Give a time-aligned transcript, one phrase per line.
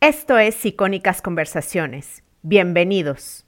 [0.00, 2.22] Esto es Icónicas Conversaciones.
[2.42, 3.44] Bienvenidos.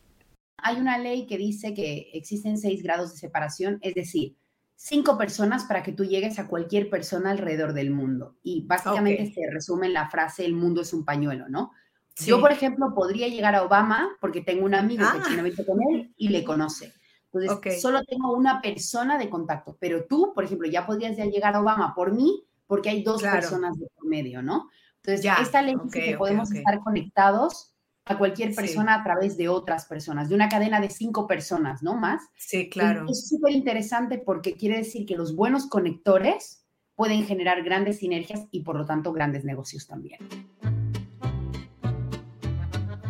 [0.57, 4.37] Hay una ley que dice que existen seis grados de separación, es decir,
[4.75, 8.35] cinco personas para que tú llegues a cualquier persona alrededor del mundo.
[8.43, 11.71] Y básicamente se resume en la frase, el mundo es un pañuelo, ¿no?
[12.19, 15.65] Yo, por ejemplo, podría llegar a Obama porque tengo un amigo que tiene ah.
[15.65, 16.93] con él y le conoce.
[17.33, 21.55] Entonces, solo tengo una persona de contacto, pero tú, por ejemplo, ya podrías ya llegar
[21.55, 24.69] a Obama por mí porque hay dos personas de por medio, ¿no?
[25.03, 25.37] Entonces, ya.
[25.37, 30.29] esta ley dice que podemos estar conectados a cualquier persona a través de otras personas,
[30.29, 31.95] de una cadena de cinco personas, ¿no?
[31.95, 32.23] Más.
[32.37, 33.07] Sí, claro.
[33.09, 36.65] es súper interesante porque quiere decir que los buenos conectores
[36.97, 40.19] pueden generar grandes sinergias y por lo tanto grandes negocios también.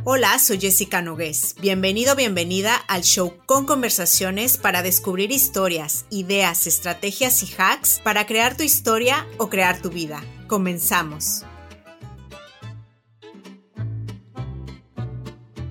[0.05, 1.57] Hola, soy Jessica Nogués.
[1.61, 8.57] Bienvenido, bienvenida al show con conversaciones para descubrir historias, ideas, estrategias y hacks para crear
[8.57, 10.23] tu historia o crear tu vida.
[10.47, 11.45] Comenzamos.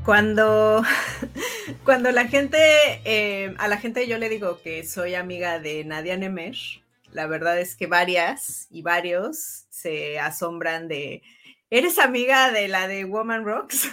[0.09, 0.81] Cuando,
[1.85, 2.57] cuando la gente,
[3.05, 7.59] eh, a la gente yo le digo que soy amiga de Nadia Nemesh, la verdad
[7.59, 11.21] es que varias y varios se asombran de,
[11.69, 13.87] ¿eres amiga de la de Woman Rocks?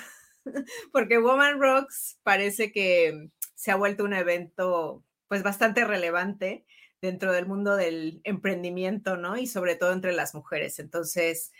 [0.91, 6.65] porque Woman Rocks parece que se ha vuelto un evento pues bastante relevante
[7.03, 9.37] dentro del mundo del emprendimiento, ¿no?
[9.37, 10.79] Y sobre todo entre las mujeres.
[10.79, 11.53] Entonces,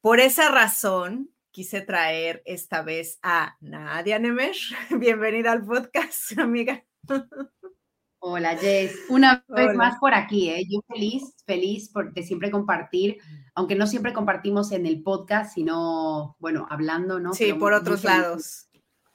[0.00, 4.74] por esa razón, quise traer esta vez a Nadia Nemesh.
[4.98, 6.82] Bienvenida al podcast, amiga.
[8.18, 8.96] Hola, Jess.
[9.10, 10.64] Una vez más por aquí, ¿eh?
[10.68, 13.18] Yo feliz, feliz por, de siempre compartir,
[13.54, 17.34] aunque no siempre compartimos en el podcast, sino, bueno, hablando, ¿no?
[17.34, 18.68] Sí, por otros lados.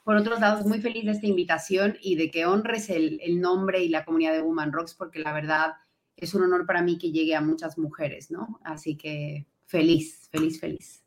[0.04, 3.84] Por otros lados, muy feliz de esta invitación y de que honres el, el nombre
[3.84, 5.74] y la comunidad de Woman Rocks, porque la verdad
[6.16, 8.60] es un honor para mí que llegue a muchas mujeres, ¿no?
[8.64, 11.07] Así que feliz, feliz, feliz.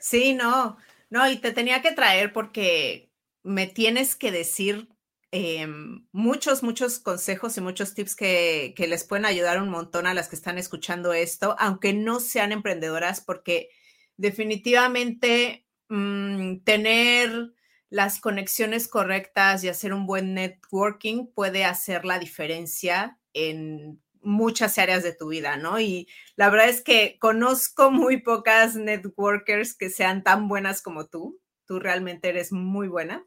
[0.00, 0.76] Sí, no,
[1.10, 3.10] no, y te tenía que traer porque
[3.42, 4.88] me tienes que decir
[5.32, 10.28] Em, muchos, muchos consejos y muchos tips que, les pueden ayudar un montón a las
[10.28, 13.70] que están escuchando esto, aunque no sean emprendedoras, porque
[14.16, 17.52] definitivamente mm, tener
[17.90, 25.02] las conexiones correctas y hacer un buen networking puede hacer la diferencia en muchas áreas
[25.02, 25.80] de tu vida, ¿no?
[25.80, 31.40] Y la verdad es que conozco muy pocas networkers que sean tan buenas como tú.
[31.66, 33.24] Tú realmente eres muy buena.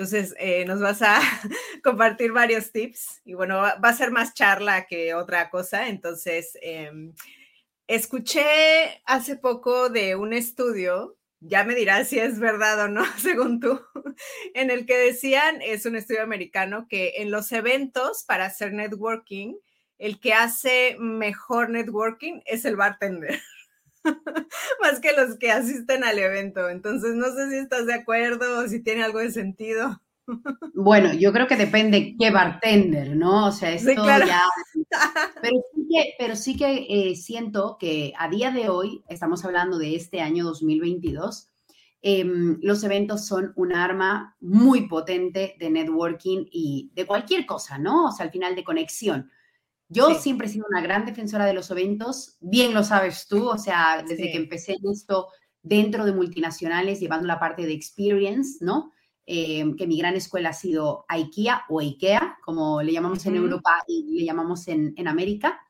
[0.00, 1.20] Entonces, eh, nos vas a
[1.84, 5.88] compartir varios tips y bueno, va, a ser más charla que otra cosa.
[5.88, 7.12] Entonces, em,
[7.86, 13.60] escuché hace poco de un estudio, ya me dirás si es verdad o no, según
[13.60, 13.78] tú,
[14.54, 19.54] en el que decían, es un estudio americano, que en los eventos para hacer networking,
[20.00, 23.38] el que hace mejor networking es el bartender.
[24.80, 26.70] más que los que asisten al evento.
[26.70, 30.00] Entonces, no sé si estás de acuerdo o si tiene algo de sentido.
[30.74, 33.48] Bueno, yo creo que depende qué bartender, ¿no?
[33.48, 34.42] O sea, esto ya...
[35.42, 39.78] Pero sí que, pero sí que eh, siento que a día de hoy, estamos hablando
[39.78, 41.48] de este año 2022,
[42.02, 48.06] em, los eventos son un arma muy potente de networking y de cualquier cosa, ¿no?
[48.06, 49.30] O sea, al final de conexión.
[49.92, 53.58] Yo siempre he sido una gran defensora de los eventos, bien lo sabes tú, o
[53.58, 55.26] sea, desde que empecé en esto
[55.62, 58.92] dentro de multinacionales, llevando la parte de experience, ¿no?
[59.26, 63.82] Eh, que mi gran escuela ha sido IKEA o IKEA, como le llamamos en Europa
[63.88, 65.60] y le llamamos en, en América.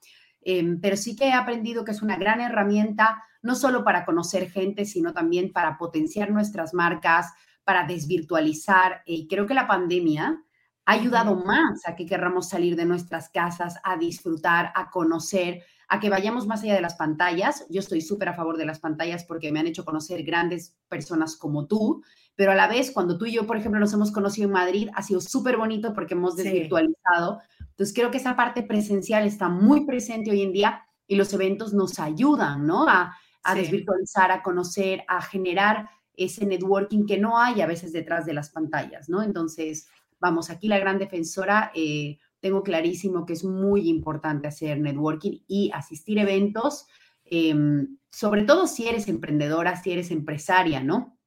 [0.43, 4.51] Em, pero sí que he aprendido que es una gran herramienta, no solo para conocer
[4.51, 7.33] gente, sino también para potenciar nuestras marcas,
[7.65, 9.03] para desvirtualizar.
[9.07, 10.43] Y creo que la pandemia
[10.91, 16.01] ha ayudado más a que querramos salir de nuestras casas, a disfrutar, a conocer, a
[16.01, 17.65] que vayamos más allá de las pantallas.
[17.71, 21.37] Yo estoy súper a favor de las pantallas porque me han hecho conocer grandes personas
[21.37, 22.03] como tú,
[22.35, 24.89] pero a la vez, cuando tú y yo, por ejemplo, nos hemos conocido en Madrid,
[24.93, 27.41] ha sido súper bonito porque hemos desvirtualizado.
[27.61, 31.73] Entonces, creo que esa parte presencial está muy presente hoy en día y los eventos
[31.73, 32.89] nos ayudan, ¿no?
[32.89, 33.17] A,
[33.55, 38.51] desvirtualizar, a conocer, a generar ese networking que no hay a veces detrás de las
[38.51, 39.23] pantallas, ¿no?
[39.23, 39.87] Entonces,
[40.21, 45.71] vamos, aquí la gran defensora, eh, tengo clarísimo que es muy importante hacer networking y
[45.73, 46.87] asistir a eventos,
[47.25, 51.19] em, sobre todo si eres emprendedora, si eres empresaria, ¿no?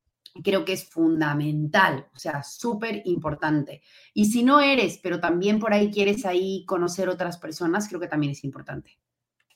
[0.44, 3.84] Creo que es fundamental, o sea, súper importante.
[4.14, 8.08] Y si no eres, pero también por ahí quieres ahí conocer otras personas, creo que
[8.08, 9.00] también es importante.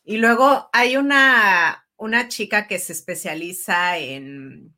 [0.04, 4.78] Y luego hay una, una chica que se especializa en,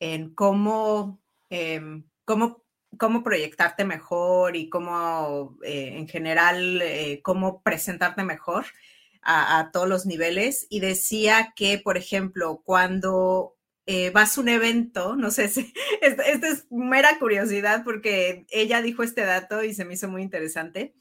[0.00, 2.67] en cómo, em, cómo
[2.98, 8.66] cómo proyectarte mejor y cómo, eh, en general, eh, cómo presentarte mejor
[9.22, 10.66] a, todos los niveles.
[10.70, 13.56] Y decía que, por ejemplo, cuando
[13.86, 15.72] eh, vas a un evento, no sé si,
[16.02, 20.94] esto, es mera curiosidad porque ella dijo este dato y se me hizo muy interesante,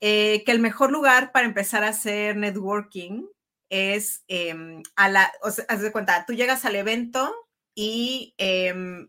[0.00, 3.26] que el mejor lugar para empezar a hacer networking
[3.68, 5.30] es em, a la,
[5.68, 7.34] haz de cuenta, tú llegas al evento
[7.82, 9.08] y, em,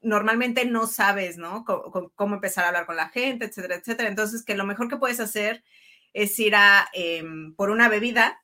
[0.00, 1.64] normalmente no sabes, ¿no?
[2.14, 4.08] cómo empezar a hablar con la gente, etcétera, etcétera.
[4.08, 5.64] Entonces, que lo mejor que puedes hacer
[6.12, 8.40] es ir a em, por una bebida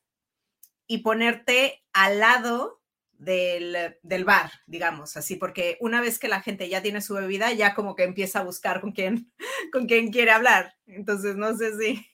[0.89, 2.83] y ponerte al lado
[3.13, 7.53] del, del, bar, digamos, así, porque una vez que la gente ya tiene su bebida,
[7.53, 9.33] ya como que empieza a buscar con quién,
[9.73, 10.75] con quién quiere hablar.
[10.87, 12.05] Entonces, no sé si,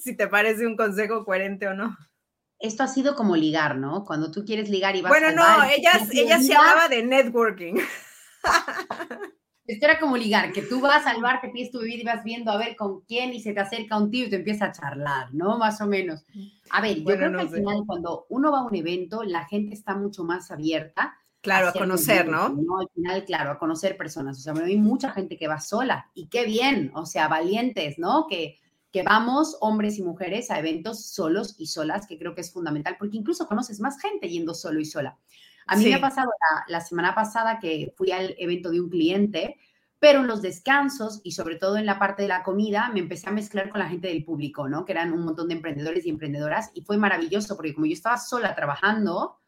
[0.00, 1.96] si te parece un consejo coherente o no
[2.58, 4.04] esto ha sido como ligar, ¿no?
[4.04, 7.74] Cuando tú quieres ligar y vas Bueno, no, ella, ella se hablaba de networking.
[9.68, 12.24] Esto era como ligar, que tú vas al bar, te pides tu bebida y vas
[12.24, 14.72] viendo a ver con quién y se te acerca un tío y te empieza a
[14.72, 15.58] charlar, ¿no?
[15.58, 16.24] Más o menos.
[16.70, 19.74] A ver, yo creo que al final cuando uno va a un evento, la gente
[19.74, 21.18] está mucho más abierta.
[21.42, 22.48] Claro, a conocer, ¿no?
[22.48, 22.80] ¿no?
[22.80, 24.38] Al final, claro, a conocer personas.
[24.38, 28.26] O sea, hay mucha gente que va sola y qué bien, o sea, valientes, ¿no?
[28.26, 28.58] Que,
[28.98, 32.96] que vamos, hombres y mujeres, a eventos solos y solas, que creo que es fundamental,
[32.98, 35.16] porque incluso conoces más gente yendo solo y sola.
[35.68, 36.28] A mí me ha pasado
[36.66, 39.56] la, semana pasada que fui al evento de un cliente,
[40.00, 43.28] pero en los descansos y sobre todo en la parte de la comida me empecé
[43.28, 44.84] a mezclar con la gente del público, ¿no?
[44.84, 48.16] Que eran un montón de emprendedores y emprendedoras y fue maravilloso porque como yo estaba
[48.16, 49.38] sola trabajando,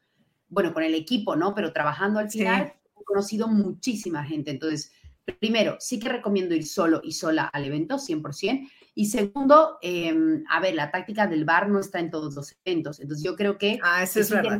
[0.47, 1.53] bueno, con el equipo, ¿no?
[1.53, 4.51] Pero trabajando al final, he conocido muchísima gente.
[4.51, 4.93] Entonces,
[5.41, 8.69] primero, sí que recomiendo ir solo y sola al evento, 100%.
[9.01, 12.99] Y segundo, em, a ver, la táctica del bar no está en todos los eventos.
[12.99, 14.59] Entonces yo creo que ah, eso es, verdad.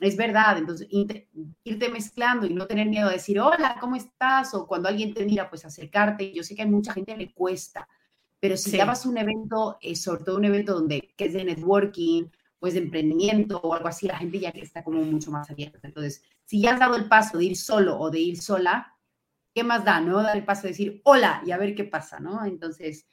[0.00, 4.54] Es verdad, entonces irte mezclando y no tener miedo a decir, hola, ¿cómo estás?
[4.54, 6.32] O cuando alguien te mira, pues acercarte.
[6.32, 7.86] Yo sé que a mucha gente le cuesta,
[8.40, 11.34] pero si ya vas a un evento, eh, sobre todo un evento donde que es
[11.34, 12.28] de networking,
[12.58, 15.86] pues de emprendimiento o algo así, la gente ya está como mucho más abierta.
[15.86, 18.96] Entonces, si ya has dado el paso de ir solo o de ir sola,
[19.54, 20.22] ¿qué más da, no?
[20.22, 22.42] Dar el paso de decir hola y a ver qué pasa, ¿no?
[22.46, 23.04] Entonces,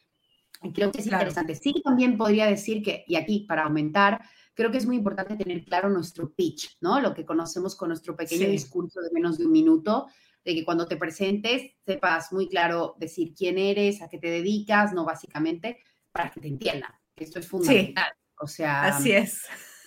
[0.74, 1.56] Creo que es interesante.
[1.56, 4.21] Sí, también podría decir que, y aquí para aumentar,
[4.54, 7.00] creo que es muy importante tener claro nuestro pitch, ¿no?
[7.00, 10.07] Lo que conocemos con nuestro pequeño discurso de menos de un minuto,
[10.44, 14.94] de que cuando te presentes sepas muy claro decir quién eres, a qué te dedicas,
[14.94, 15.80] no básicamente,
[16.12, 16.92] para que te entiendan.
[17.15, 18.12] Esto es fundamental.
[18.39, 19.45] O sea, así es.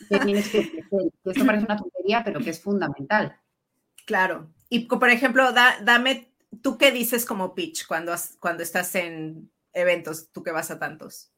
[0.09, 0.85] Que tienes que, que
[1.25, 3.37] esto parece una tontería, pero que es fundamental.
[4.07, 4.51] Claro.
[4.69, 6.33] Y por ejemplo, dame,
[6.63, 11.33] ¿tú qué dices como pitch cuando, cuando estás en eventos, tú que vas a tantos?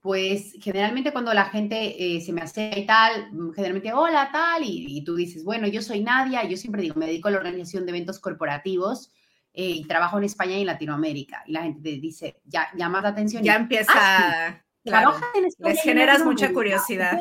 [0.00, 4.62] Pues generalmente cuando la gente eh, se me hace y tal, mm, generalmente, hola, tal,
[4.64, 7.84] y, tú dices, bueno, yo soy Nadia, yo siempre digo, me dedico a la organización
[7.84, 9.10] de eventos corporativos
[9.52, 11.42] eh, y trabajo en España y en Latinoamérica.
[11.46, 13.42] Y la gente te dice, ya llama la atención.
[13.42, 13.92] Ya empieza...
[13.94, 14.62] Ah,
[15.58, 17.18] Les generas mucha curiosidad.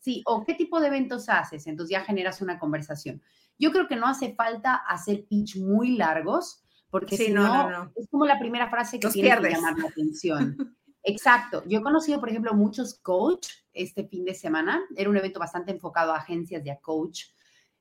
[0.00, 1.66] Sí, o qué tipo de eventos haces.
[1.66, 3.20] Entonces ya generas una conversación.
[3.58, 6.63] Yo creo que no hace falta hacer pitch muy largos,
[6.94, 10.56] porque si no, es como la primera frase que tiene que llamar la atención.
[11.02, 11.64] Exacto.
[11.66, 14.80] Yo he conocido, por ejemplo, muchos coach este fin de semana.
[14.94, 17.22] Era un evento bastante enfocado a agencias y a coach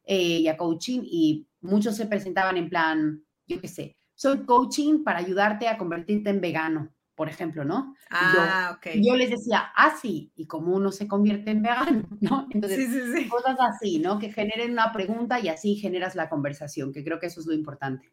[0.04, 5.04] eh, y a coaching y muchos se presentaban en plan, yo qué sé, soy coaching
[5.04, 7.95] para ayudarte a convertirte en vegano, por ejemplo, ¿no?
[8.10, 12.48] Ah, yo, yo les decía, ah, sí, y cómo uno se convierte en vegano, ¿no?
[12.50, 14.18] Entonces, sí, sí, cosas así, ¿no?
[14.18, 17.54] Que generen una pregunta y así generas la conversación, que creo que eso es lo
[17.54, 18.12] importante.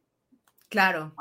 [0.71, 1.15] Claro.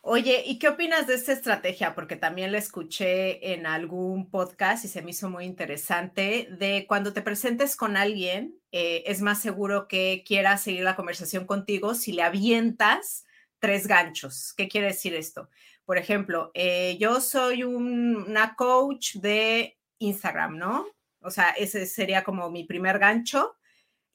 [0.00, 1.96] Oye, ¿y qué opinas de esta estrategia?
[1.96, 7.12] Porque también la escuché en algún podcast y se me hizo muy interesante, de cuando
[7.12, 12.12] te presentes con alguien, eh, es más seguro que quiera seguir la conversación contigo si
[12.12, 13.26] le avientas
[13.58, 14.54] tres ganchos.
[14.56, 15.50] ¿Qué quiere decir esto?
[15.84, 20.86] Por ejemplo, eh, yo soy una coach de Instagram, ¿no?
[21.20, 23.56] O sea, ese sería como mi primer gancho,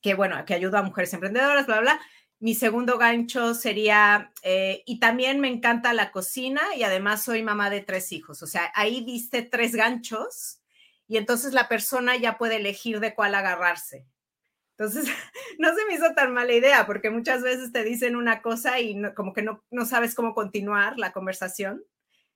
[0.01, 2.00] que bueno, que ayuda a mujeres emprendedoras, bla, bla.
[2.43, 7.69] Mi segundo gancho sería, eh, y también me encanta la cocina y además soy mamá
[7.69, 8.43] de tres hijos.
[8.43, 10.59] O sea, ahí diste tres ganchos
[11.07, 14.05] y entonces la persona ya puede elegir de cuál agarrarse.
[14.71, 15.05] Entonces,
[15.57, 19.01] no se me hizo tan mala idea porque muchas veces te dicen una cosa y
[19.15, 21.85] como que no, no sabes cómo continuar la conversación.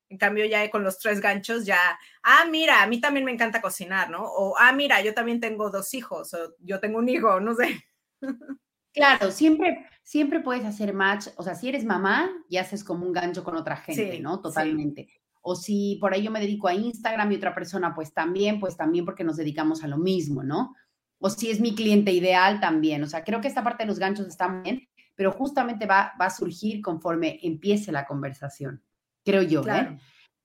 [0.08, 3.62] En cambio, ya con los tres ganchos, ya, ah, mira, a mí también me encanta
[3.62, 4.24] cocinar, ¿no?
[4.24, 7.84] O, ah, mira, yo también tengo dos hijos, o yo tengo un hijo, no sé.
[8.94, 13.14] Claro, siempre, siempre puedes hacer match, o sea, si eres mamá y haces como un
[13.14, 14.42] gancho con otra gente, ¿no?
[14.42, 15.10] Totalmente.
[15.42, 18.76] O si por ahí yo me dedico a Instagram y otra persona, pues también, pues
[18.76, 20.76] también porque nos dedicamos a lo mismo, ¿no?
[21.20, 23.04] O si es mi cliente ideal también.
[23.04, 26.26] O sea, creo que esta parte de los ganchos está bien, pero justamente va, va
[26.26, 28.84] a surgir conforme empiece la conversación,
[29.24, 29.98] creo yo, ¿eh?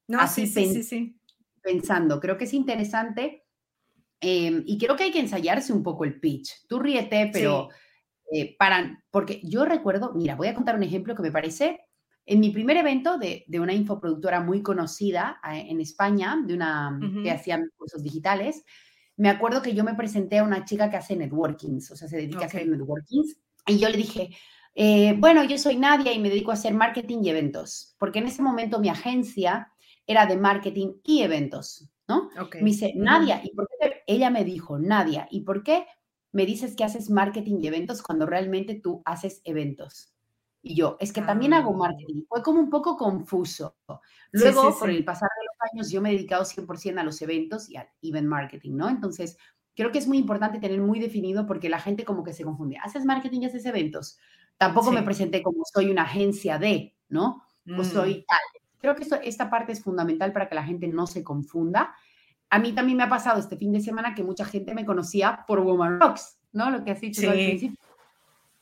[0.09, 1.17] No, Así sí, sí, sí,
[1.63, 3.45] Pensando, creo que es interesante
[4.21, 6.67] em, y creo que hay que ensayarse un poco el pitch.
[6.67, 7.69] Tú ríete, pero
[8.33, 11.81] eh, para, porque yo recuerdo, mira, voy a contar un ejemplo que me parece,
[12.25, 17.31] en mi primer evento de, de una infoproductora muy conocida en España, de una que
[17.31, 18.65] hacía cursos digitales,
[19.17, 22.17] me acuerdo que yo me presenté a una chica que hace networkings, o sea, se
[22.17, 23.37] dedica a hacer networkings,
[23.67, 24.31] y yo le dije,
[24.75, 28.29] eh, bueno, yo soy Nadia y me dedico a hacer marketing y eventos, porque en
[28.29, 29.71] ese momento mi agencia
[30.07, 32.31] era de marketing y eventos, ¿no?
[32.55, 34.03] Me dice, Nadia, ¿y por qué?
[34.07, 35.87] Ella me dijo, Nadia, ¿y por qué
[36.33, 40.13] me dices que haces marketing y eventos cuando realmente tú haces eventos?
[40.63, 41.89] Y yo, es que también hago ah.
[41.89, 42.23] marketing.
[42.29, 43.77] Fue como un poco confuso.
[44.31, 47.69] Luego, por el pasar de los años, yo me he dedicado 100% a los eventos
[47.69, 48.89] y al event marketing, ¿no?
[48.89, 49.37] Entonces,
[49.75, 52.79] creo que es muy importante tener muy definido porque la gente como que se confunde.
[52.83, 54.19] ¿Haces marketing y haces eventos?
[54.57, 57.43] Tampoco me presenté como soy una agencia de, ¿no?
[57.77, 58.25] O soy mm.
[58.27, 58.63] tal.
[58.79, 61.95] Creo que esta parte es fundamental para que la gente no se confunda.
[62.53, 65.45] A mí también me ha pasado este fin de semana que mucha gente me conocía
[65.47, 66.71] por Woman Rocks, ¿no?
[66.71, 67.79] Lo que has dicho al principio.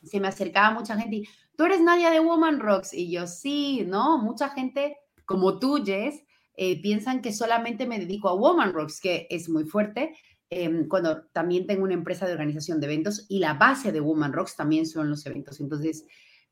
[0.03, 2.93] Se me acercaba mucha gente y, tú eres Nadia de Woman Rocks.
[2.93, 4.17] Y yo, sí, ¿no?
[4.17, 6.23] Mucha gente como tú, Jess,
[6.55, 10.13] eh, piensan que solamente me dedico a Woman Rocks, que es muy fuerte,
[10.53, 14.33] Em, cuando también tengo una empresa de organización de eventos y la base de Woman
[14.33, 15.61] Rocks también son los eventos.
[15.61, 16.05] Entonces,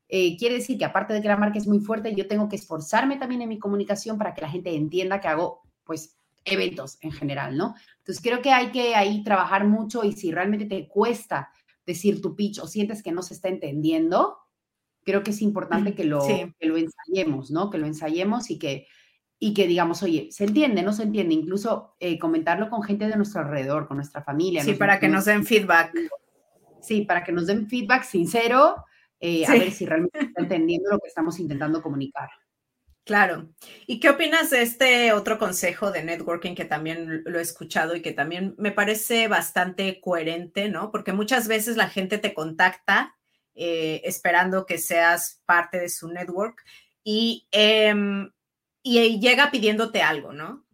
[0.08, 2.56] eh, quiere decir que aparte de que la marca es muy fuerte, yo tengo que
[2.56, 7.12] esforzarme también en mi comunicación para que la gente entienda que hago, pues, eventos en
[7.12, 7.74] general, ¿no?
[7.98, 11.50] Entonces, creo que hay que ahí trabajar mucho y si realmente te cuesta
[11.86, 14.38] decir tu pitch o sientes que no se está entendiendo,
[15.04, 17.70] creo que es importante que lo, que lo ensayemos, ¿no?
[17.70, 18.86] Que lo ensayemos y que
[19.42, 23.16] y que digamos, oye, se entiende, no se entiende, incluso eh, comentarlo con gente de
[23.16, 24.62] nuestro alrededor, con nuestra familia.
[24.62, 25.92] Sí, para que nos den feedback.
[26.82, 28.84] Sí, para que nos den feedback sincero,
[29.18, 32.28] eh, a ver si realmente está entendiendo lo que estamos intentando comunicar.
[33.10, 33.48] Claro.
[33.88, 38.02] ¿Y qué opinas de este otro consejo de networking que también lo he escuchado y
[38.02, 40.92] que también me parece bastante coherente, ¿no?
[40.92, 43.16] Porque muchas veces la gente te contacta
[43.56, 46.62] eh, esperando que seas parte de su network
[47.02, 48.30] y em,
[48.84, 50.64] y llega pidiéndote algo, ¿no?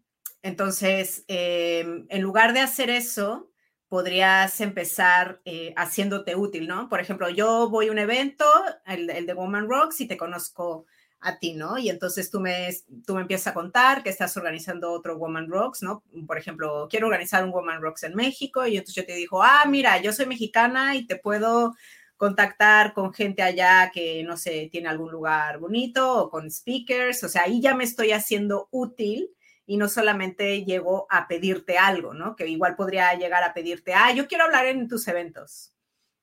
[0.42, 3.50] Entonces, em, en lugar de hacer eso,
[3.88, 6.90] podrías empezar eh, haciéndote útil, ¿no?
[6.90, 8.44] Por ejemplo, yo voy a un evento,
[8.84, 10.84] el, de Woman Rocks, y te conozco
[11.26, 11.76] a ti, ¿no?
[11.76, 12.68] Y entonces tú me,
[13.04, 16.04] tú me empiezas a contar que estás organizando otro Woman Rocks, ¿no?
[16.26, 19.64] Por ejemplo, quiero organizar un Woman Rocks en México, y entonces yo te digo, ah,
[19.68, 21.74] mira, yo soy mexicana y te puedo
[22.16, 27.28] contactar con gente allá que, no sé, tiene algún lugar bonito o con speakers, o
[27.28, 29.30] sea, ahí ya me estoy haciendo útil
[29.66, 32.36] y no solamente llego a pedirte algo, ¿no?
[32.36, 35.72] Que igual podría llegar a pedirte, ah, yo quiero hablar en tus eventos.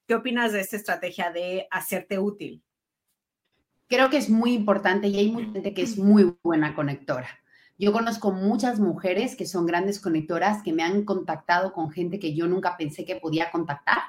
[0.07, 2.63] ¿Qué opinas de esta estrategia de hacerte útil?
[3.93, 7.27] Creo que es muy importante y hay mucha gente que es muy buena conectora.
[7.77, 12.33] Yo conozco muchas mujeres que son grandes conectoras que me han contactado con gente que
[12.33, 13.99] yo nunca pensé que podía contactar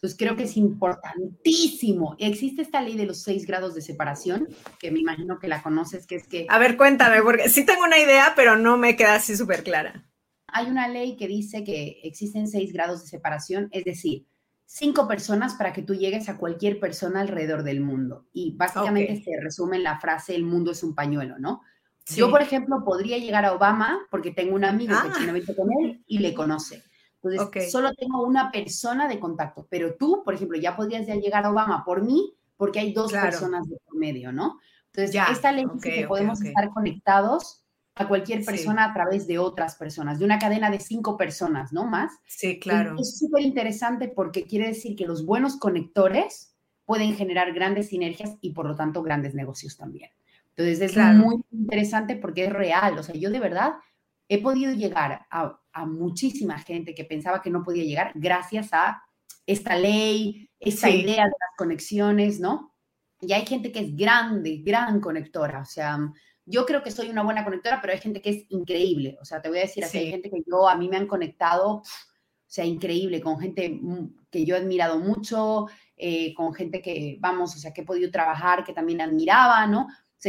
[0.00, 2.16] entonces, creo que es importantísimo.
[2.18, 4.48] Existe esta ley de los seis grados de separación,
[4.78, 6.46] que me imagino que la conoces, que es que...
[6.48, 10.08] A ver, cuéntame, porque sí tengo una idea, pero no me queda así súper clara.
[10.46, 14.24] Hay una ley que dice que existen seis grados de separación, es decir,
[14.72, 18.26] cinco personas para que tú llegues a cualquier persona alrededor del mundo.
[18.32, 21.62] Y básicamente se resume en la frase, el mundo es un pañuelo, ¿no?
[22.06, 25.54] Yo, por ejemplo, podría llegar a Obama porque tengo un amigo que tiene ah.
[25.56, 26.82] con él y le conoce.
[27.22, 31.44] Entonces, solo tengo una persona de contacto, pero tú, por ejemplo, ya podrías ya llegar
[31.44, 34.58] a Obama por mí, porque hay dos personas de por medio, ¿no?
[34.86, 35.26] Entonces, ya.
[35.26, 40.18] esta ley dice que podemos estar conectados a cualquier persona a través de otras personas,
[40.18, 41.84] de una cadena de cinco personas, ¿no?
[41.86, 42.12] Más.
[42.26, 42.96] Sí, claro.
[42.98, 46.54] es súper interesante porque quiere decir que los buenos conectores
[46.84, 50.10] pueden generar grandes sinergias y por lo tanto grandes negocios también.
[50.56, 52.98] Entonces es muy interesante porque es real.
[52.98, 53.74] O sea, yo de verdad
[54.28, 55.56] he podido llegar a,
[55.86, 59.02] muchísima gente que pensaba que no podía llegar gracias a
[59.46, 62.74] esta ley, esta idea de las conexiones, ¿no?
[63.20, 65.98] Y hay gente que es grande, gran conectora, o sea,
[66.50, 69.40] yo creo que soy una buena conectora, pero hay gente que es increíble, o sea,
[69.40, 71.82] te voy a decir así, hay gente que yo, a mí me han conectado, o
[72.46, 73.80] sea, increíble, con gente
[74.30, 75.66] que yo he admirado mucho,
[75.96, 79.86] eh, con gente que, vamos, o sea, que he podido trabajar, que también admiraba, ¿no?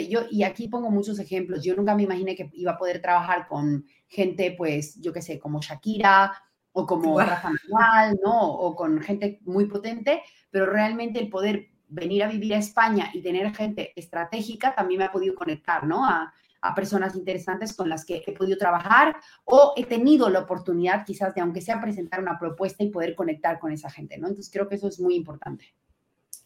[0.08, 3.48] yo, y aquí pongo muchos ejemplos, yo nunca me imaginé que iba a poder trabajar
[3.48, 6.32] con gente, pues, yo qué sé, como Shakira
[6.72, 8.54] o como Rafa Manuel, ¿no?
[8.54, 13.22] O con gente muy potente, pero realmente el poder venir a vivir a España y
[13.22, 16.06] tener gente estratégica también me ha podido conectar, ¿no?
[16.06, 21.06] A, a personas interesantes con las que he podido trabajar o he tenido la oportunidad
[21.06, 24.28] quizás de, aunque sea, presentar una propuesta y poder conectar con esa gente, ¿no?
[24.28, 25.74] Entonces creo que eso es muy importante.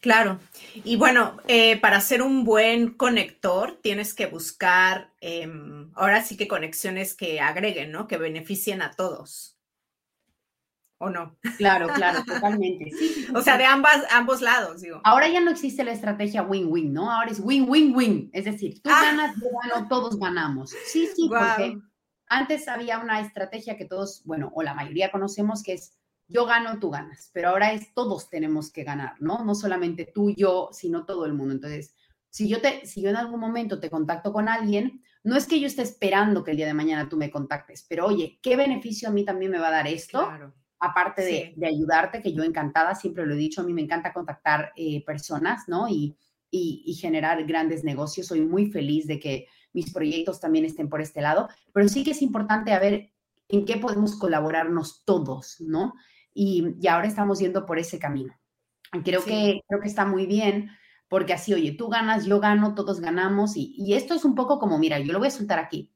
[0.00, 0.38] Claro.
[0.84, 6.48] Y bueno, eh, para ser un buen conector tienes que buscar, em, ahora sí que
[6.48, 8.06] conexiones que agreguen, ¿no?
[8.06, 9.55] Que beneficien a todos.
[10.98, 11.36] ¿O no?
[11.58, 12.90] Claro, claro, totalmente.
[13.34, 15.00] o sea, de ambas, ambos lados, digo.
[15.04, 17.10] Ahora ya no existe la estrategia win-win, ¿no?
[17.10, 18.30] Ahora es win-win-win.
[18.32, 19.02] Es decir, tú ah.
[19.02, 20.70] ganas, yo gano, todos ganamos.
[20.86, 21.78] Sí, sí, porque
[22.28, 25.96] antes había una estrategia que todos, bueno, o la mayoría conocemos, que es
[26.28, 29.44] yo gano, tú ganas, pero ahora es todos tenemos que ganar, ¿no?
[29.44, 31.54] No solamente tú, yo, sino todo el mundo.
[31.54, 31.94] Entonces,
[32.30, 35.60] si yo, te, si yo en algún momento te contacto con alguien, no es que
[35.60, 39.08] yo esté esperando que el día de mañana tú me contactes, pero oye, ¿qué beneficio
[39.08, 40.28] a mí también me va a dar esto?
[40.78, 44.72] Aparte de, ayudarte, que yo encantada, siempre lo he dicho, a mí me encanta contactar
[44.76, 45.88] eh, personas, ¿no?
[45.88, 46.16] Y,
[46.50, 48.26] y, generar grandes negocios.
[48.28, 52.12] Soy muy feliz de que mis proyectos también estén por este lado, pero sí que
[52.12, 53.12] es importante a ver
[53.48, 55.94] en qué podemos colaborarnos todos, ¿no?
[56.32, 58.34] Y, y ahora estamos yendo por ese camino.
[59.04, 60.70] Creo, que, creo que está muy bien
[61.08, 64.58] porque así, oye, tú ganas, yo gano, todos ganamos y, y esto es un poco
[64.58, 65.92] como, mira, yo lo voy a soltar aquí.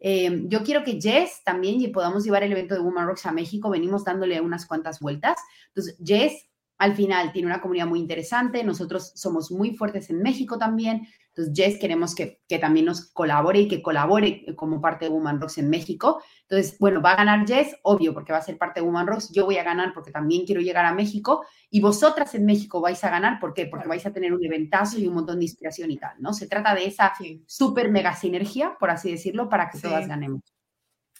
[0.00, 3.32] Eh, yo quiero que Jess también y podamos llevar el evento de Woman Rocks a
[3.32, 3.70] México.
[3.70, 5.38] Venimos dándole unas cuantas vueltas.
[5.68, 6.47] Entonces, Jess
[6.78, 8.62] al final tiene una comunidad muy interesante.
[8.62, 11.08] Nosotros somos muy fuertes en México también.
[11.28, 15.40] Entonces, Jess queremos que, que, también nos colabore y que colabore como parte de Woman
[15.40, 16.22] Rocks en México.
[16.42, 19.30] Entonces, bueno, va a ganar Jess, obvio, porque va a ser parte de Woman Rocks.
[19.32, 21.44] Yo voy a ganar porque también quiero llegar a México.
[21.70, 23.66] Y vosotras en México vais a ganar, ¿por qué?
[23.66, 26.32] Porque vais a tener un eventazo y un montón de inspiración y tal, ¿no?
[26.32, 27.12] Se trata de esa
[27.46, 30.42] súper mega sinergia, por así decirlo, para que todas ganemos.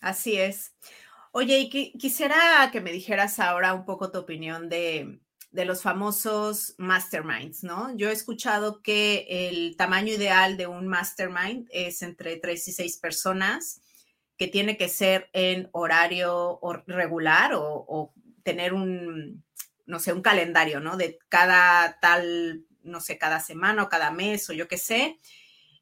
[0.00, 0.74] Así es.
[1.32, 6.74] Oye, y quisiera que me dijeras ahora un poco tu opinión de, de los famosos
[6.78, 7.96] masterminds, ¿no?
[7.96, 12.98] Yo he escuchado que el tamaño ideal de un mastermind es entre tres y seis
[12.98, 13.80] personas,
[14.36, 18.12] que tiene que ser en horario regular o,
[18.44, 19.44] tener un,
[19.84, 20.96] no sé, un calendario, ¿no?
[20.96, 25.18] De cada tal, no sé, cada semana o cada mes o yo qué sé,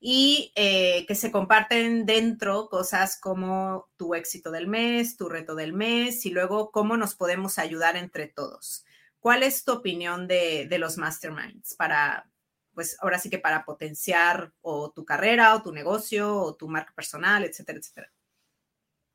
[0.00, 5.74] y eh, que se comparten dentro cosas como tu éxito del mes, tu reto del
[5.74, 8.85] mes y luego cómo nos podemos ayudar entre todos.
[9.26, 12.30] ¿Cuál es tu opinión de, los masterminds para,
[12.72, 16.92] pues ahora sí que para potenciar o tu carrera o tu negocio o tu marca
[16.94, 18.12] personal, etcétera, etcétera?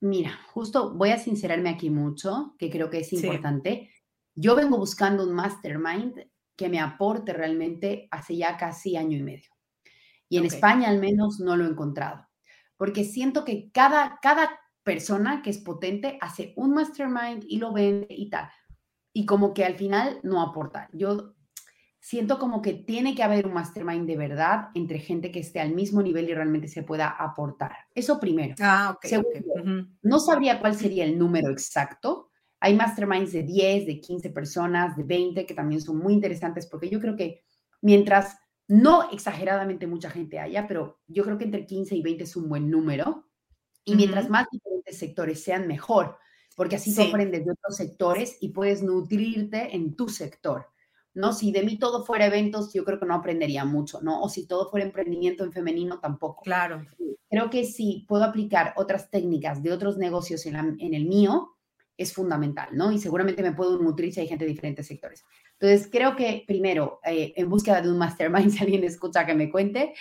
[0.02, 3.90] Mira, justo voy a sincerarme aquí mucho, que creo que es importante.
[4.36, 9.50] Yo vengo buscando un mastermind que me aporte realmente hace ya casi año y medio.
[10.28, 12.28] Y en España al menos no lo he encontrado,
[12.76, 18.08] porque siento que cada, cada persona que es potente hace un mastermind y lo vende
[18.10, 18.52] y tal
[19.14, 20.90] y como que al final no aporta.
[20.94, 21.36] Yo
[22.00, 25.74] siento como que tiene que haber un mastermind de verdad entre gente que esté al
[25.74, 27.76] mismo nivel y realmente se pueda aportar.
[27.94, 28.56] Eso primero.
[28.60, 29.06] Ah, ok.
[29.06, 32.30] Segundo, no sabría cuál sería el número exacto.
[32.60, 36.90] Hay masterminds de 10, de 15 personas, de 20, que también son muy interesantes porque
[36.90, 37.44] yo creo que
[37.82, 42.36] mientras no exageradamente mucha gente haya, pero yo creo que entre 15 y 20 es
[42.36, 43.28] un buen número.
[43.84, 46.18] Y mientras más diferentes sectores sean, mejor
[46.56, 47.02] porque así sí.
[47.02, 50.68] aprendes de otros sectores y puedes nutrirte en tu sector.
[51.14, 51.34] ¿no?
[51.34, 54.22] Si de mí todo fuera eventos, yo creo que no aprendería mucho, ¿no?
[54.22, 56.42] O si todo fuera emprendimiento en femenino, tampoco.
[56.44, 56.86] Claro.
[57.30, 61.58] Creo que si puedo aplicar otras técnicas de otros negocios en, el mío,
[61.98, 62.92] es fundamental, ¿no?
[62.92, 65.24] Y seguramente me puedo nutrir si hay gente de diferentes sectores.
[65.60, 69.50] Entonces, creo que primero, eh, en búsqueda de un mastermind, si alguien escucha que me
[69.52, 69.94] cuente,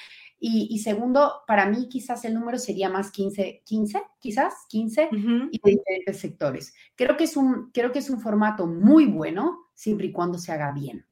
[0.43, 5.71] y, segundo, para mí quizás el número sería más 15, 15 quizás 15 y de
[5.71, 6.73] diferentes sectores.
[6.97, 10.51] Creo que, es un, creo que es un formato muy bueno siempre y cuando se
[10.51, 11.07] haga bien.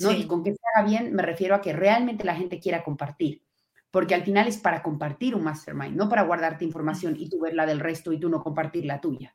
[0.00, 0.12] ¿no?
[0.12, 3.42] Y con que se haga bien me refiero a que realmente la gente quiera compartir,
[3.90, 7.54] porque al final es para compartir un mastermind, no para guardarte información y tú ver
[7.54, 9.34] la del resto y tú no compartir la tuya.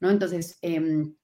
[0.00, 0.08] ¿no?
[0.08, 1.14] Entonces, em,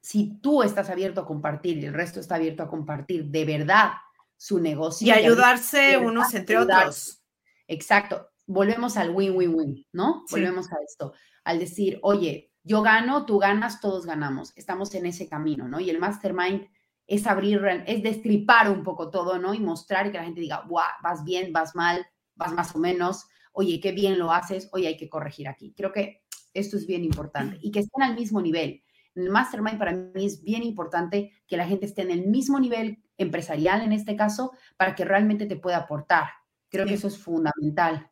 [0.00, 3.92] si tú estás abierto a compartir y el resto está abierto a compartir de verdad
[4.38, 5.06] su negocio.
[5.06, 7.22] Y ayudarse unos entre otros.
[7.66, 8.30] Exacto.
[8.46, 10.24] Volvemos al win-win-win, ¿no?
[10.30, 11.12] Volvemos a esto,
[11.44, 14.52] al decir, oye, yo gano, tú ganas, todos ganamos.
[14.56, 15.80] Estamos en ese camino, ¿no?
[15.80, 16.66] Y el mastermind
[17.06, 19.52] es abrir, es destripar un poco todo, ¿no?
[19.52, 22.78] Y mostrar y que la gente diga, guau, vas bien, vas mal, vas más o
[22.78, 25.74] menos, oye, qué bien lo haces, oye, hay que corregir aquí.
[25.76, 26.22] Creo que
[26.54, 28.82] esto es bien importante y que estén al mismo nivel.
[29.14, 32.60] En el mastermind para mí es bien importante que la gente esté en el mismo
[32.60, 36.28] nivel empresarial en este caso para que realmente te pueda aportar.
[36.70, 38.10] Creo que eso es fundamental.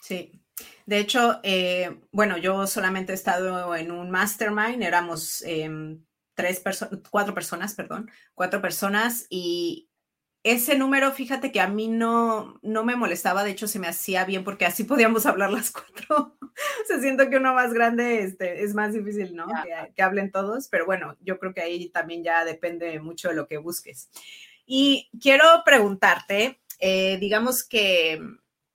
[0.00, 0.42] Sí.
[0.86, 6.04] De hecho, eh, bueno, yo solamente he estado en un mastermind, éramos em,
[6.34, 9.90] tres personas, cuatro personas, perdón, cuatro personas y
[10.52, 14.24] ese número, fíjate que a mí no, no me molestaba, de hecho se me hacía
[14.24, 16.36] bien porque así podíamos hablar las cuatro.
[16.86, 19.46] se siento que uno más grande este, es más difícil, ¿no?
[19.94, 23.48] Que, hablen todos, pero bueno, yo creo que ahí también ya depende mucho de lo
[23.48, 24.08] que busques.
[24.64, 28.20] Y quiero preguntarte, eh, digamos que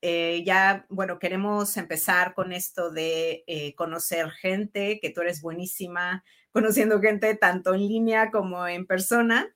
[0.02, 6.26] eh, ya, bueno, queremos empezar con esto de eh, conocer gente, que tú eres buenísima
[6.52, 9.54] conociendo gente tanto en línea como en persona.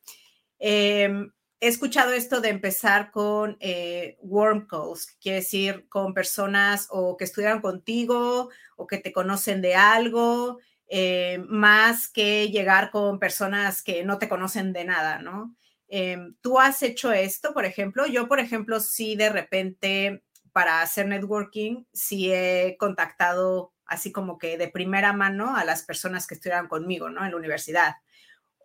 [0.60, 7.18] Em, he escuchado esto de empezar con eh, warm calls, quiere decir con personas o
[7.18, 13.82] que estudian contigo o que te conocen de algo, eh, más que llegar con personas
[13.82, 15.56] que no te conocen de nada, ¿no?
[15.88, 18.06] Em, ¿Tú has hecho esto, por ejemplo?
[18.08, 24.58] Yo, por ejemplo, sí de repente para hacer networking, sí he contactado así como que
[24.58, 27.24] de primera mano a las personas que estudian conmigo, ¿no?
[27.26, 27.96] En la universidad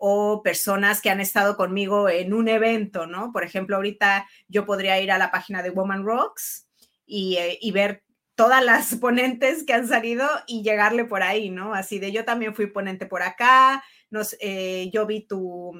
[0.03, 3.33] o personas que han estado conmigo en un evento, ¿no?
[3.33, 6.67] Por ejemplo, ahorita yo podría ir a la página de Woman Rocks
[7.05, 8.03] y, eh, ver
[8.35, 11.75] todas las ponentes que han salido y llegarle por ahí, ¿no?
[11.75, 15.73] Así de yo también fui ponente por acá, nos, eh, yo vi tu,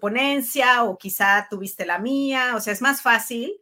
[0.00, 3.52] ponencia o quizá tuviste la mía, o sea, es más fácil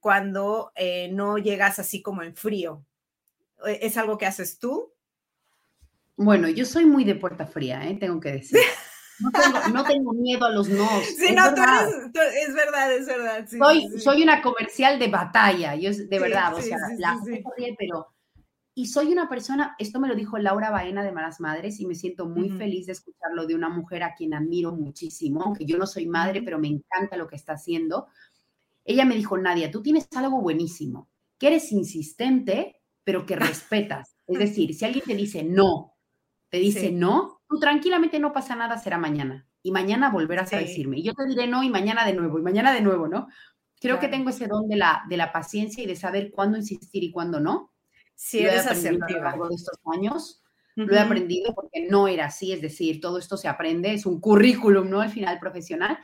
[0.00, 2.86] cuando eh, no llegas así como en frío.
[3.66, 4.94] ¿Es algo que haces tú?
[6.16, 8.58] Bueno, yo soy muy de puerta fría, tengo que decir.
[9.72, 10.88] No tengo, miedo a los no.
[11.16, 13.46] Sí, no, tú eres, es verdad, es verdad.
[13.48, 17.18] soy, soy una comercial de batalla, yo de verdad, o sea, la
[17.78, 18.08] pero...
[18.74, 21.96] Y soy una persona, esto me lo dijo Laura Baena de Malas Madres y me
[21.96, 25.86] siento muy feliz de escucharlo de una mujer a quien admiro muchísimo, aunque yo no
[25.86, 28.06] soy madre, pero me encanta lo que está haciendo.
[28.84, 34.14] Ella me dijo, Nadia, tú tienes algo buenísimo, que eres insistente, pero que respetas.
[34.28, 35.96] Es decir, si alguien te dice no,
[36.48, 39.46] te dice no, tú tranquilamente no pasa nada, será mañana.
[39.62, 40.98] Y mañana volverás a decirme.
[40.98, 43.28] Y yo te diré no y mañana de nuevo, y mañana de nuevo, ¿no?
[43.80, 47.04] Creo que tengo ese don de la, de la paciencia y de saber cuándo insistir
[47.04, 47.72] y cuándo no.
[48.14, 49.06] Sí, eres asertiva.
[49.06, 50.42] A lo largo de estos años
[50.74, 54.20] lo he aprendido porque no era así, es decir, todo esto se aprende, es un
[54.20, 55.00] currículum, ¿no?
[55.00, 55.98] Al final profesional.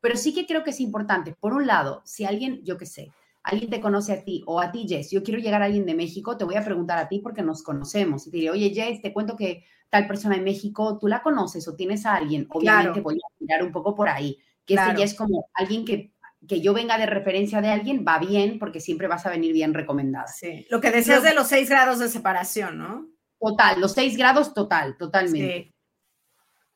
[0.00, 1.34] Pero sí que creo que es importante.
[1.38, 3.12] Por un lado, si alguien, yo qué sé,
[3.46, 5.94] alguien te conoce a ti o a ti, Jess, yo quiero llegar a alguien de
[5.94, 8.26] México, te voy a preguntar a ti porque nos conocemos.
[8.26, 11.66] Y te diré, oye, Jess, te cuento que tal persona en México, tú la conoces
[11.68, 15.14] o tienes a alguien, obviamente voy a mirar un poco por ahí, que ya es
[15.14, 16.12] como alguien que,
[16.46, 19.74] que yo venga de referencia de alguien, va bien porque siempre vas a venir bien
[19.74, 20.26] recomendada.
[20.26, 23.06] Sí, lo que decías de los seis grados de separación, ¿no?
[23.38, 25.64] Total, los seis grados total, totalmente.
[25.64, 25.74] Sí.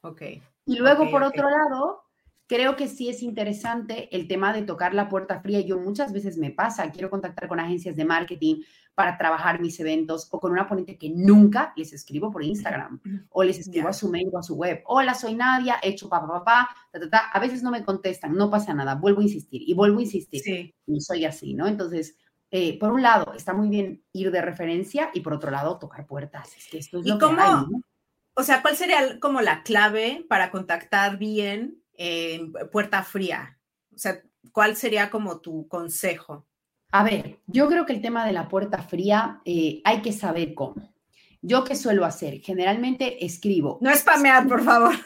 [0.02, 0.22] Ok.
[0.66, 2.04] Y luego, por otro lado,
[2.50, 5.60] creo que sí es interesante el tema de tocar la puerta fría.
[5.60, 10.26] Yo muchas veces me pasa, quiero contactar con agencias de marketing para trabajar mis eventos
[10.32, 14.10] o con una ponente que nunca les escribo por Instagram o les escribo a su
[14.10, 14.82] mail o a su web.
[14.86, 16.68] Hola, soy Nadia, he hecho papá, papá,
[17.08, 20.02] pa, A veces no me contestan, no pasa nada, vuelvo a insistir y vuelvo a
[20.02, 20.40] insistir.
[20.40, 20.74] Sí.
[20.88, 21.68] Y soy así, ¿no?
[21.68, 22.16] Entonces,
[22.50, 26.04] eh, por un lado, está muy bien ir de referencia y por otro lado, tocar
[26.04, 26.56] puertas.
[26.56, 27.64] Es que esto es lo que hay,
[28.34, 31.80] O sea, ¿cuál sería como la clave para contactar bien
[32.70, 33.58] puerta fría?
[33.94, 36.46] O sea, ¿cuál sería como tu consejo?
[36.92, 40.54] A ver, yo creo que el tema de la puerta fría eh, hay que saber
[40.54, 40.92] cómo.
[41.42, 43.78] Yo qué suelo hacer, generalmente escribo.
[43.80, 44.94] No spamear, por favor.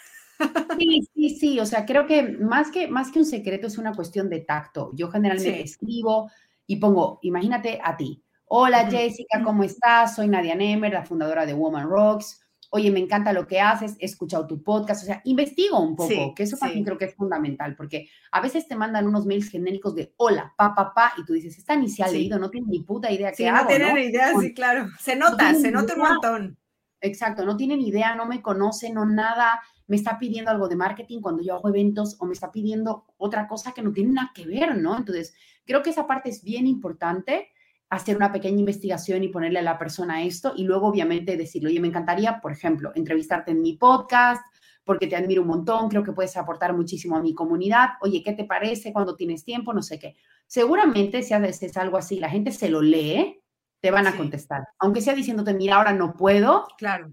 [0.76, 3.94] Sí, sí, sí, o sea, creo que más que, más que un secreto es una
[3.94, 4.90] cuestión de tacto.
[4.92, 6.28] Yo generalmente escribo
[6.66, 8.20] y pongo, imagínate a ti.
[8.46, 10.16] Hola Jessica, ¿cómo estás?
[10.16, 12.43] Soy Nadia Nemer, la fundadora de Woman Rocks
[12.74, 16.34] oye, me encanta lo que haces, he escuchado tu podcast, o sea, investigo un poco,
[16.34, 19.94] que eso también creo que es fundamental, porque a veces te mandan unos mails genéricos
[19.94, 22.66] de hola, pa, pa, pa, y tú dices, esta ni se ha leído, no tiene
[22.66, 25.94] ni puta idea qué hago, no tiene ni idea, sí, claro, se nota, se nota
[25.94, 26.58] un montón.
[27.00, 31.20] Exacto, no tienen idea, no me conocen, no nada, me está pidiendo algo de marketing
[31.20, 34.46] cuando yo hago eventos o me está pidiendo otra cosa que no tiene nada que
[34.46, 34.96] ver, ¿no?
[34.96, 35.32] Entonces,
[35.64, 37.50] creo que esa parte es bien importante
[37.90, 41.80] hacer una pequeña investigación y ponerle a la persona esto y luego obviamente decirle, oye,
[41.80, 44.42] me encantaría, por ejemplo, entrevistarte en mi podcast
[44.84, 48.32] porque te admiro un montón, creo que puedes aportar muchísimo a mi comunidad, oye, ¿qué
[48.32, 49.72] te parece cuando tienes tiempo?
[49.72, 50.16] No sé qué.
[50.46, 53.40] Seguramente si haces algo así, la gente se lo lee,
[53.80, 57.12] te van a contestar, aunque sea diciéndote, mira, ahora no puedo, claro.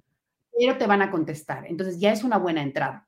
[0.58, 1.66] pero te van a contestar.
[1.68, 3.08] Entonces ya es una buena entrada.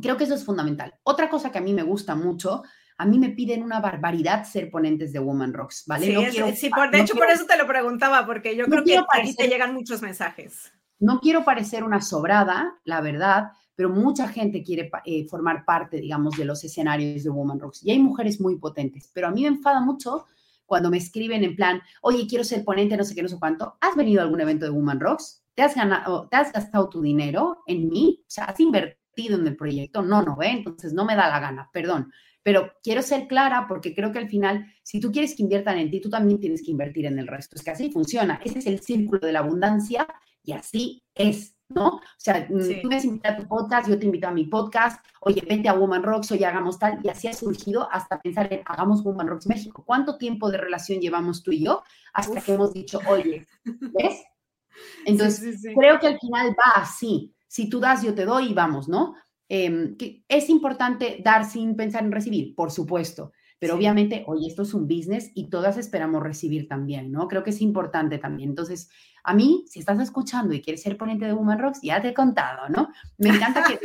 [0.00, 0.94] Creo que eso es fundamental.
[1.02, 2.62] Otra cosa que a mí me gusta mucho
[2.98, 6.06] a mí me piden una barbaridad ser ponentes de Woman Rocks, ¿vale?
[6.06, 9.46] Sí, de hecho por eso te lo preguntaba, porque yo creo que a ti te
[9.46, 10.72] llegan muchos mensajes.
[10.98, 16.36] No quiero parecer una sobrada, la verdad, pero mucha gente quiere eh, formar parte, digamos,
[16.36, 17.84] de los escenarios de Woman Rocks.
[17.84, 20.26] Y hay mujeres muy potentes, pero a mí me enfada mucho
[20.66, 23.78] cuando me escriben en plan, oye, quiero ser ponente, no sé qué, no sé cuánto.
[23.80, 25.44] ¿Has venido a algún evento de Woman Rocks?
[25.54, 28.22] ¿Te has, ganado, ¿Te has gastado tu dinero en mí?
[28.22, 30.02] O sea, ¿has invertido en el proyecto?
[30.02, 30.50] No, no, ¿eh?
[30.50, 32.12] Entonces no me da la gana, perdón.
[32.48, 35.90] Pero quiero ser clara porque creo que al final, si tú quieres que inviertan en
[35.90, 37.56] ti, tú también tienes que invertir en el resto.
[37.56, 38.40] Es que así funciona.
[38.42, 40.08] Ese es el círculo de la abundancia
[40.42, 41.54] y así es.
[41.68, 41.88] ¿no?
[41.88, 44.44] O sea, mm, tú me has invitado a tu podcast, yo te invito a mi
[44.44, 48.50] podcast, oye, vente a Woman Rocks, oye, hagamos tal, y así ha surgido hasta pensar
[48.50, 49.84] en hagamos Woman Rocks México.
[49.86, 51.82] ¿Cuánto tiempo de relación llevamos tú y yo
[52.14, 54.24] hasta que hemos dicho, oye, ¿ves?
[55.04, 58.88] Entonces, creo que al final va así si tú das, yo te doy y vamos,
[58.88, 59.14] ¿no?
[59.48, 59.96] Em,
[60.28, 64.86] es importante dar sin pensar en recibir, por supuesto, pero obviamente, oye, esto es un
[64.86, 67.26] business y todas esperamos recibir también, ¿no?
[67.28, 68.50] Creo que es importante también.
[68.50, 68.88] Entonces,
[69.24, 72.14] a mí, si estás escuchando y quieres ser ponente de Woman Rocks, ya te he
[72.14, 72.88] contado, ¿no?
[73.16, 73.78] Me encanta que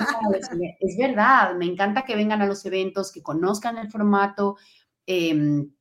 [0.80, 4.58] es verdad, me encanta que vengan a los eventos, que conozcan el formato,
[5.08, 5.72] em,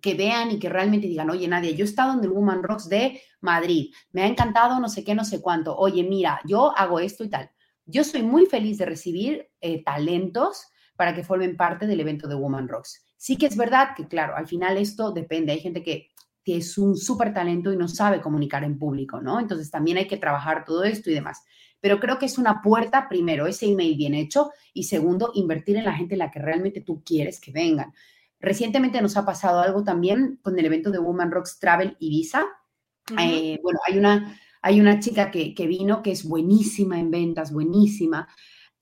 [0.00, 2.88] que vean y que realmente digan, oye, Nadia, yo he estado en el Woman Rocks
[2.88, 6.98] de Madrid, me ha encantado no sé qué, no sé cuánto, oye, mira, yo hago
[6.98, 7.50] esto y tal.
[7.92, 12.34] Yo soy muy feliz de recibir eh, talentos para que formen parte del evento de
[12.34, 13.04] Woman Rocks.
[13.18, 15.52] Sí que es verdad que, claro, al final esto depende.
[15.52, 16.08] Hay gente que,
[16.44, 19.38] es un súper talento y no sabe comunicar en público, ¿no?
[19.38, 21.44] Entonces también hay que trabajar todo esto y demás.
[21.80, 25.84] Pero creo que es una puerta, primero, ese email bien hecho y segundo, invertir en
[25.84, 27.92] la gente en la que realmente tú quieres que vengan.
[28.40, 32.44] Recientemente nos ha pasado algo también con el evento de Woman Rocks Travel y Visa.
[33.16, 37.52] Eh, bueno, hay una, hay una chica que, que, vino que es buenísima en ventas,
[37.52, 38.28] buenísima,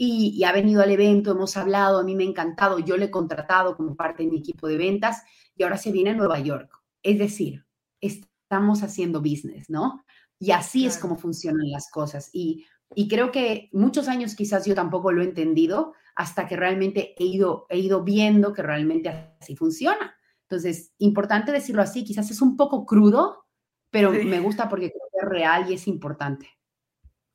[0.02, 3.10] y, ha venido al evento, hemos hablado, a mí me ha encantado, yo le he
[3.10, 5.22] contratado como parte de mi equipo de ventas
[5.54, 6.70] y ahora se viene a Nueva York.
[7.02, 7.66] Es decir,
[8.00, 10.06] estamos haciendo business, ¿no?
[10.38, 12.30] Y así es como funcionan las cosas.
[12.32, 12.64] Y,
[12.94, 17.26] y creo que muchos años quizás yo tampoco lo he entendido hasta que realmente he
[17.26, 20.16] ido, he ido viendo que realmente así funciona.
[20.48, 23.44] Entonces, importante decirlo así, quizás es un poco crudo,
[23.90, 26.48] pero me gusta porque real y es importante.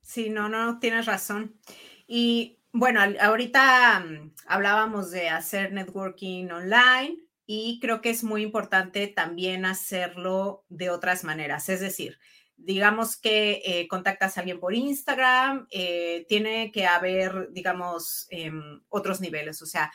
[0.02, 1.60] Sí, no, no, tienes razón.
[2.08, 9.08] Y bueno, ahorita mm, hablábamos de hacer networking online y creo que es muy importante
[9.08, 11.69] también hacerlo de otras maneras.
[11.69, 12.17] Es decir,
[12.58, 19.21] digamos que eh, contactas a alguien por Instagram, eh, tiene que haber, digamos, em, otros
[19.21, 19.62] niveles.
[19.62, 19.91] O sea,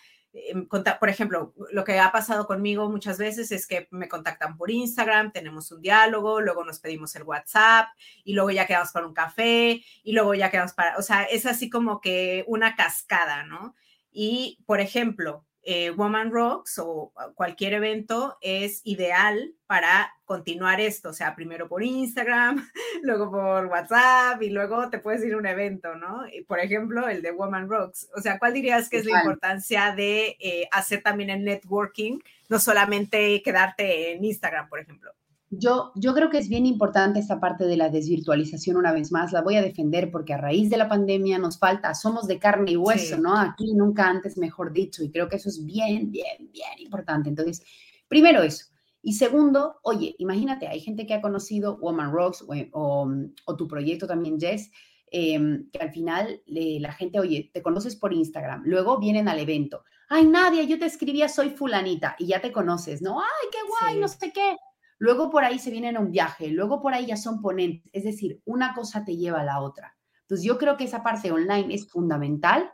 [1.00, 5.32] por ejemplo, lo que ha pasado conmigo muchas veces es que me contactan por Instagram,
[5.32, 7.88] tenemos un diálogo, luego nos pedimos el WhatsApp
[8.24, 11.46] y luego ya quedamos para un café y luego ya quedamos para, o sea, es
[11.46, 13.74] así como que una cascada, ¿no?
[14.12, 21.12] Y, por ejemplo, eh, Woman Rocks o cualquier evento es ideal para continuar esto, o
[21.12, 22.66] sea, primero por Instagram,
[23.02, 26.22] luego por WhatsApp y luego te puedes ir a un evento, ¿no?
[26.46, 28.08] Por ejemplo, el de Woman Rocks.
[28.16, 32.18] O sea, ¿cuál dirías que es la importancia de eh, hacer también el networking,
[32.48, 35.12] no solamente quedarte en Instagram, por ejemplo?
[35.52, 39.32] Yo, yo creo que es bien importante esta parte de la desvirtualización una vez más.
[39.32, 42.70] La voy a defender porque a raíz de la pandemia nos falta, somos de carne
[42.70, 43.36] y hueso, ¿no?
[43.36, 45.02] Aquí nunca antes, mejor dicho.
[45.02, 47.28] Y creo que eso es bien, bien, bien importante.
[47.28, 47.64] Entonces,
[48.06, 48.66] primero eso.
[49.02, 53.10] Y segundo, oye, imagínate, hay gente que ha conocido Woman Rocks o,
[53.44, 54.70] o, tu proyecto también, Jess,
[55.10, 59.82] em, que al final la gente, oye, te conoces por Instagram, luego vienen al evento.
[60.08, 63.20] Ay, Nadia, yo te escribía, soy fulanita, y ya te conoces, ¿no?
[63.20, 64.54] Ay, qué guay, no sé qué
[65.00, 68.04] Luego por ahí se vienen a un viaje, luego por ahí ya son ponentes, es
[68.04, 69.96] decir, una cosa te lleva a la otra.
[70.20, 72.70] Entonces yo creo que esa parte online es fundamental,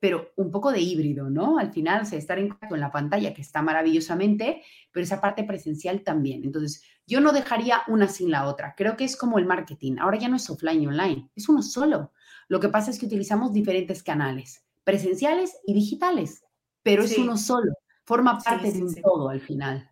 [0.00, 1.58] pero un poco de híbrido, ¿no?
[1.58, 5.20] Al final, o sea, estar en contacto en la pantalla, que está maravillosamente, pero esa
[5.20, 6.42] parte presencial también.
[6.42, 8.74] Entonces, yo no dejaría una sin la otra.
[8.76, 9.98] Creo que es como el marketing.
[10.00, 12.12] Ahora ya no es offline y online, es uno solo.
[12.48, 16.42] Lo que pasa es que utilizamos diferentes canales, presenciales y digitales,
[16.82, 17.74] pero es uno solo.
[18.04, 19.88] Forma parte de un todo al final.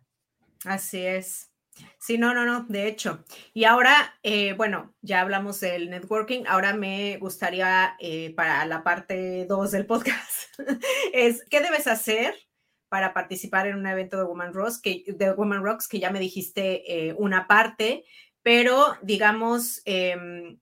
[0.65, 1.48] Así es.
[1.97, 3.23] Sí, no, no, no, de hecho.
[3.53, 9.45] Y ahora, eh, bueno, ya hablamos del networking, ahora me gustaría eh, para la parte
[9.45, 10.57] 2 del podcast,
[11.13, 12.35] es, ¿qué debes hacer
[12.89, 16.19] para participar en un evento de Woman Rocks, que, de Woman Rocks, que ya me
[16.19, 18.03] dijiste eh, una parte,
[18.41, 20.59] pero digamos, em,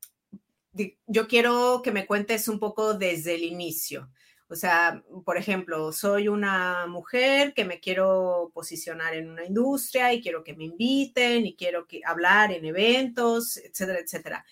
[1.06, 4.10] yo quiero que me cuentes un poco desde el inicio.
[4.50, 10.22] O sea, por ejemplo, soy una mujer que me quiero posicionar en una industria y
[10.22, 14.46] quiero que me inviten y quiero hablar en eventos, etcétera, etcétera.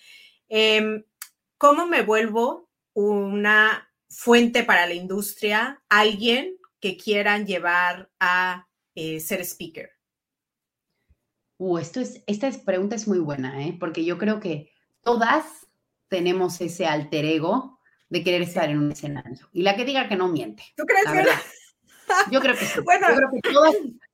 [0.48, 1.02] Em,
[1.58, 9.40] ¿Cómo me vuelvo una fuente para la industria, alguien que quieran llevar a eh, ser
[9.40, 9.90] speaker?
[11.58, 13.74] Uh, esto es, esta pregunta es muy buena, ¿eh?
[13.80, 15.66] porque yo creo que todas
[16.08, 17.75] tenemos ese alter ego
[18.08, 19.48] de querer estar en un escenario.
[19.52, 20.62] Y la que diga que no miente.
[20.76, 21.30] ¿Tú crees que
[22.30, 22.80] Yo creo que sí.
[22.84, 23.52] Bueno, yo creo que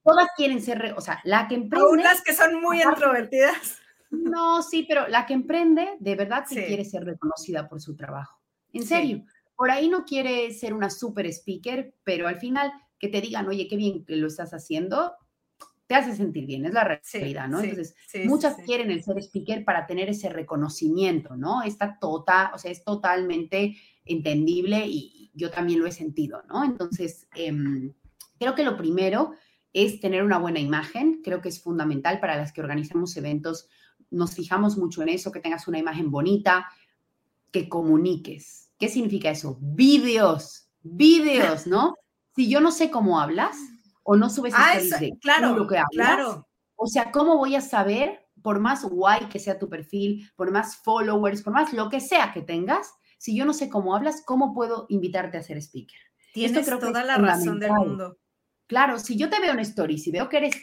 [0.04, 2.02] todas, quieren ser, o sea, la que emprende.
[2.02, 3.78] las que son muy introvertidas.
[4.10, 6.56] No, sí, pero la que emprende de verdad sí.
[6.56, 8.40] quiere ser reconocida por su trabajo.
[8.72, 9.24] En serio.
[9.54, 13.68] Por ahí no quiere ser una super speaker, pero al final que te digan, oye,
[13.68, 15.14] qué bien que lo estás haciendo,
[15.86, 17.60] te hace sentir bien, es la realidad, ¿no?
[17.60, 21.62] Entonces, muchas quieren el ser speaker para tener ese reconocimiento, ¿no?
[21.62, 26.64] Está total, o sea, es totalmente entendible y yo también lo he sentido, ¿no?
[26.64, 27.92] Entonces, em,
[28.38, 29.32] creo que lo primero
[29.72, 33.68] es tener una buena imagen, creo que es fundamental para las que organizamos eventos,
[34.10, 36.66] nos fijamos mucho en eso, que tengas una imagen bonita,
[37.50, 39.58] que comuniques, ¿Qué significa eso?
[39.60, 41.94] Vídeos, vídeos, ¿no?
[42.34, 43.56] Si yo no sé cómo hablas
[44.02, 46.48] o no subes ah, de claro, lo que hablas, claro.
[46.76, 50.76] o sea, ¿cómo voy a saber, por más guay que sea tu perfil, por más
[50.76, 54.52] followers, por más lo que sea que tengas, si yo no sé cómo hablas, ¿cómo
[54.52, 55.98] puedo invitarte a ser speaker?
[56.32, 58.18] Tienes toda la razón del mundo.
[58.66, 60.56] Claro, si yo te veo en story, si veo que eres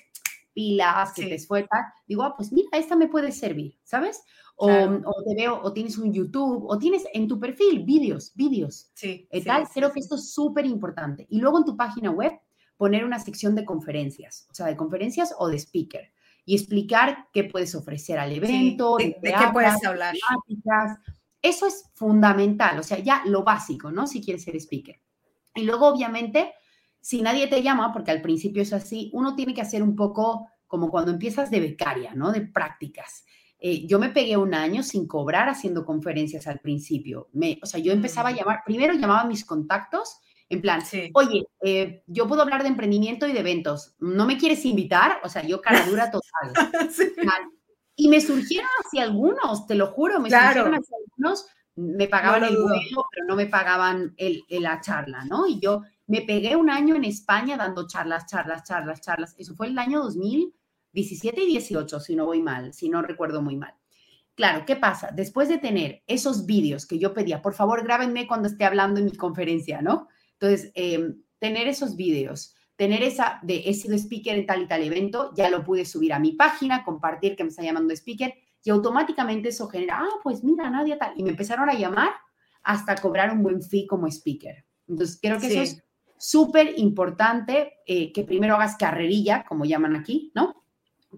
[0.53, 4.23] pilas, que te esfuerzas, digo, ah, pues mira, esta me puede servir, ¿sabes?
[4.57, 8.91] O, te veo, o tienes un YouTube, o tienes en tu perfil vídeos, vídeos.
[8.93, 9.25] Sí.
[9.31, 11.25] Eh, tal, creo que esto es súper importante.
[11.29, 12.33] Y luego en tu página web,
[12.79, 16.13] poner una sección de conferencias, o sea, de conferencias o de speaker,
[16.45, 20.15] y explicar qué puedes ofrecer al evento, de, qué puedes hablar.
[21.41, 24.07] Eso es fundamental, o sea, ya lo básico, ¿no?
[24.07, 24.97] Si quieres ser speaker.
[25.55, 26.53] Y luego, obviamente,
[27.01, 30.47] si nadie te llama, porque al principio es así, uno tiene que hacer un poco
[30.65, 32.31] como cuando empiezas de becaria, ¿no?
[32.31, 33.25] De prácticas.
[33.59, 37.27] Eh, yo me pegué un año sin cobrar haciendo conferencias al principio.
[37.33, 38.35] Me, o sea, yo empezaba a mm.
[38.37, 40.81] llamar, primero llamaba a mis contactos, en plan,
[41.13, 45.19] oye, eh, yo puedo hablar de emprendimiento y de eventos, ¿no me quieres invitar?
[45.23, 46.53] O sea, yo cara dura total.
[48.01, 52.55] Y me surgieron así algunos, te lo juro, me surgieron así algunos, me pagaban el
[52.55, 55.45] vuelo, pero no me pagaban el, la charla, ¿no?
[55.47, 59.35] Y yo me pegué un año en España dando charlas, charlas, charlas, charlas.
[59.37, 63.57] Eso fue el año 2017 y 18, si no voy mal, si no recuerdo muy
[63.57, 63.73] mal.
[64.33, 65.09] Claro, ¿qué pasa?
[65.13, 69.07] Después de tener esos vídeos que yo pedía, por favor, grábenme cuando esté hablando en
[69.07, 70.07] mi conferencia, ¿no?
[70.39, 74.83] Entonces, em, tener esos vídeos, tener esa de he sido speaker en tal y tal
[74.83, 78.69] evento, ya lo pude subir a mi página, compartir que me está llamando speaker y
[78.69, 81.13] automáticamente eso genera, ah, pues mira, nadie tal.
[81.17, 82.11] Y me empezaron a llamar
[82.63, 84.65] hasta cobrar un buen fee como speaker.
[84.87, 85.83] Entonces, creo que eso es
[86.17, 90.63] súper importante eh, que primero hagas carrerilla, como llaman aquí, ¿no?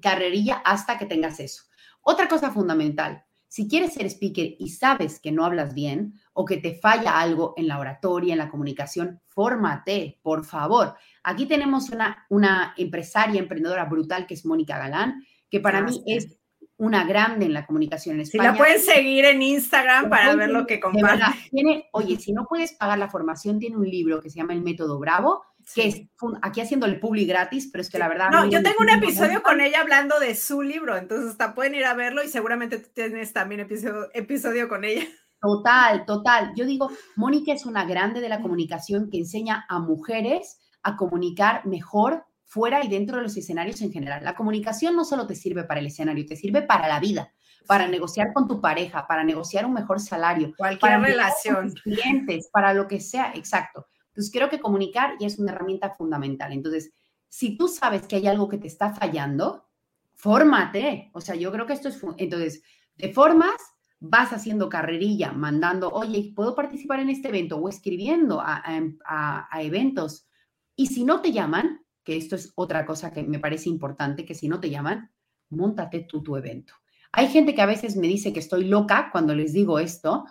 [0.02, 1.64] Carrerilla hasta que tengas eso.
[2.02, 6.58] Otra cosa fundamental, si quieres ser speaker y sabes que no hablas bien o que
[6.58, 10.96] te falla algo en la oratoria, en la comunicación, fórmate, por favor.
[11.24, 16.38] Aquí tenemos una, una empresaria, emprendedora brutal que es Mónica Galán, que para mí es
[16.82, 18.44] una grande en la comunicación en España.
[18.44, 21.26] Si la pueden seguir en Instagram para ver lo que comparte.
[21.52, 24.64] Tiene, oye, si no puedes pagar la formación, tiene un libro que se llama El
[24.64, 25.44] Método Bravo,
[25.76, 26.02] que es
[26.42, 28.32] aquí haciendo el publi gratis, pero es que la verdad...
[28.32, 31.86] No, yo tengo un episodio con ella hablando de su libro, entonces hasta pueden ir
[31.86, 35.04] a verlo y seguramente tú tienes también episodio, episodio con ella.
[35.42, 36.54] Total, total.
[36.56, 41.66] Yo digo, Mónica es una grande de la comunicación que enseña a mujeres a comunicar
[41.66, 44.24] mejor fuera y dentro de los escenarios en general.
[44.24, 47.34] La comunicación no solo te sirve para el escenario, te sirve para la vida,
[47.66, 52.74] para negociar con tu pareja, para negociar un mejor salario, cualquier para relación, clientes, para
[52.74, 53.88] lo que sea, exacto.
[54.10, 56.52] Entonces creo que comunicar ya es una herramienta fundamental.
[56.52, 56.92] Entonces,
[57.30, 59.66] si tú sabes que hay algo que te está fallando,
[60.14, 61.10] fórmate.
[61.14, 62.62] O sea, yo creo que esto es entonces,
[62.98, 63.56] de formas
[64.02, 67.56] vas haciendo carrerilla, mandando, oye, ¿puedo participar en este evento?
[67.58, 68.62] O escribiendo a,
[69.06, 70.28] a eventos.
[70.76, 74.36] Y si no te llaman, que esto es otra cosa que me parece importante, que
[74.36, 75.12] si no te llaman,
[75.50, 76.74] montate tú tu evento.
[77.12, 80.26] Hay gente que a veces me dice que estoy loca cuando les digo esto,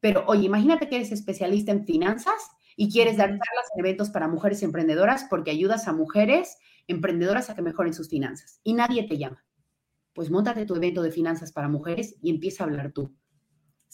[0.00, 4.28] pero oye, imagínate que eres especialista en finanzas y quieres dar charlas en eventos para
[4.28, 9.16] mujeres emprendedoras porque ayudas a mujeres emprendedoras a que mejoren sus finanzas y nadie te
[9.16, 9.45] llama.
[10.16, 13.14] Pues montate tu evento de finanzas para mujeres y empieza a hablar tú.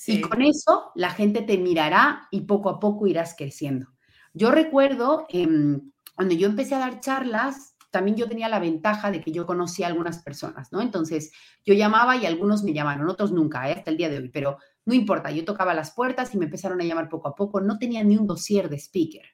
[0.07, 3.89] Y con eso la gente te mirará y poco a poco irás creciendo.
[4.33, 9.21] Yo recuerdo em, cuando yo empecé a dar charlas, también yo tenía la ventaja de
[9.21, 10.81] que yo conocía a algunas personas, ¿no?
[10.81, 11.33] Entonces,
[11.65, 13.75] yo llamaba y algunos me llamaron, otros nunca, ¿eh?
[13.75, 16.81] hasta el día de hoy, pero no importa, yo tocaba las puertas y me empezaron
[16.81, 19.27] a llamar poco a poco, no tenía ni un dossier de speaker,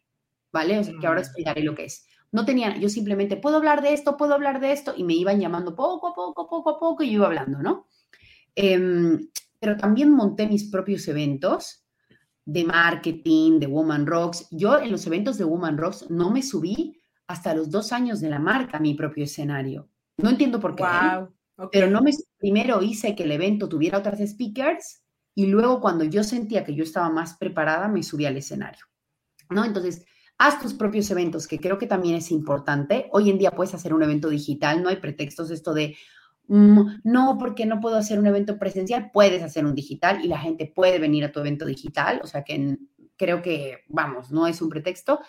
[0.50, 0.78] ¿vale?
[0.78, 1.24] O sea, que ahora mm.
[1.24, 2.07] explicaré lo que es.
[2.30, 5.40] No tenía, yo simplemente, puedo hablar de esto, puedo hablar de esto, y me iban
[5.40, 7.86] llamando poco a poco, poco a poco, y yo iba hablando, ¿no?
[8.54, 9.28] Em,
[9.60, 11.84] pero también monté mis propios eventos
[12.44, 14.48] de marketing, de Woman Rocks.
[14.50, 18.30] Yo en los eventos de Woman Rocks no me subí hasta los dos años de
[18.30, 19.88] la marca a mi propio escenario.
[20.16, 20.84] No entiendo por qué.
[20.84, 21.66] ¿eh?
[21.70, 25.02] Pero no me, primero hice que el evento tuviera otras speakers
[25.34, 28.86] y luego cuando yo sentía que yo estaba más preparada me subí al escenario.
[29.50, 29.64] ¿No?
[29.64, 30.04] Entonces,
[30.38, 33.08] haz tus propios eventos, que creo que también es importante.
[33.12, 35.96] Hoy en día puedes hacer un evento digital, no hay pretextos esto de
[36.48, 40.38] Mm, no, porque no puedo hacer un evento presencial, puedes hacer un digital y la
[40.38, 42.78] gente puede venir a tu evento digital, o sea que
[43.16, 45.20] creo que, vamos, no es un pretexto.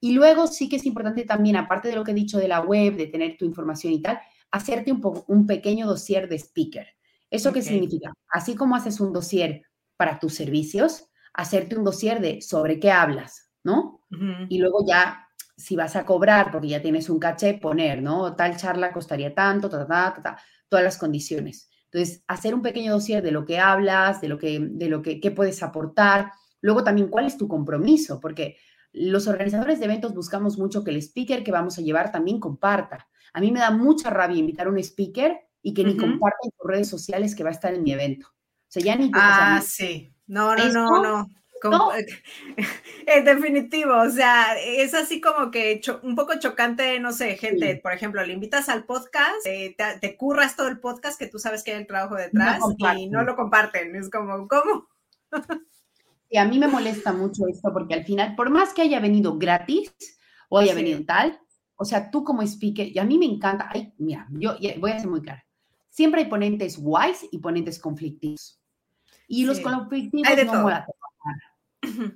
[0.00, 2.60] Y luego sí que es importante también, aparte de lo que he dicho de la
[2.60, 4.18] web, de tener tu información y tal,
[4.50, 6.86] hacerte un, un pequeño dossier de speaker.
[7.30, 8.12] ¿Eso qué significa?
[8.28, 9.62] Así como haces un dossier
[9.96, 14.03] para tus servicios, hacerte un dossier de sobre qué hablas, ¿no?
[14.48, 18.34] Y luego ya, si vas a cobrar, porque ya tienes un caché, poner, ¿no?
[18.36, 20.38] Tal charla costaría tanto, ta, ta, ta, ta
[20.68, 21.70] todas las condiciones.
[21.84, 25.32] Entonces, hacer un pequeño dossier de lo que hablas, de lo que, de lo que
[25.34, 26.32] puedes aportar.
[26.60, 28.18] Luego también, ¿cuál es tu compromiso?
[28.20, 28.56] Porque
[28.92, 33.08] los organizadores de eventos buscamos mucho que el speaker que vamos a llevar también comparta.
[33.32, 36.50] A mí me da mucha rabia invitar a un speaker y que ni comparta en
[36.56, 38.28] sus redes sociales que va a estar en mi evento.
[38.28, 39.10] O sea, ya ni...
[39.12, 40.14] Ah, sí.
[40.26, 41.26] No, no, no, no.
[43.06, 47.92] En definitivo, o sea, es así como que un poco chocante, no sé, gente, por
[47.92, 51.72] ejemplo, le invitas al podcast, eh, te, curras todo el podcast que tú sabes que
[51.72, 52.60] hay el trabajo detrás
[52.96, 53.94] y no lo comparten.
[53.94, 54.88] Es como, ¿cómo?
[56.30, 59.38] Y a mí me molesta mucho esto porque al final, por más que haya venido
[59.38, 59.94] gratis
[60.48, 61.38] o haya venido tal,
[61.76, 64.98] o sea, tú como speaker, y a mí me encanta, ay, mira, yo voy a
[64.98, 65.44] ser muy clara,
[65.90, 68.60] siempre hay ponentes wise y ponentes conflictivos.
[69.28, 70.68] Y los conflictivos no.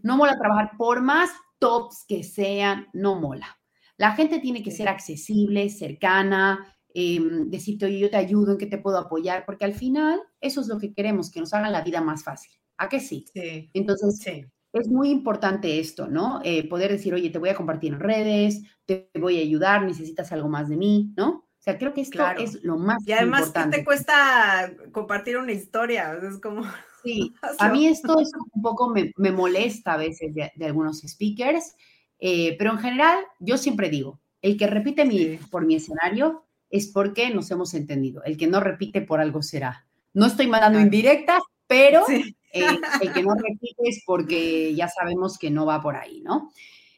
[0.03, 3.59] No mola trabajar, por más tops que sean, no mola.
[3.97, 8.67] La gente tiene que ser accesible, cercana, em, decirte, oye, yo te ayudo, en qué
[8.67, 11.83] te puedo apoyar, porque al final eso es lo que queremos, que nos hagan la
[11.83, 12.53] vida más fácil.
[12.77, 13.25] ¿A qué sí?
[13.35, 13.69] sí.
[13.75, 14.45] Entonces, sí.
[14.73, 16.41] es muy importante esto, ¿no?
[16.45, 20.31] Eh, poder decir, oye, te voy a compartir en redes, te voy a ayudar, necesitas
[20.31, 21.49] algo más de mí, ¿no?
[21.59, 23.11] O sea, creo que esto es lo más importante.
[23.11, 26.17] Y además, ¿qué te cuesta compartir una historia?
[26.23, 26.63] Es como...
[27.09, 31.75] Sí, a mí esto es un poco, me, molesta a veces de, algunos speakers,
[32.19, 36.89] eh, pero en general yo siempre digo, el que repite mi, por mi escenario es
[36.89, 39.87] porque nos hemos entendido, el que no repite por algo será.
[40.13, 42.25] No estoy mandando indirectas, pero eh,
[43.03, 46.51] el que no repite es porque ya sabemos que no va por ahí, ¿no?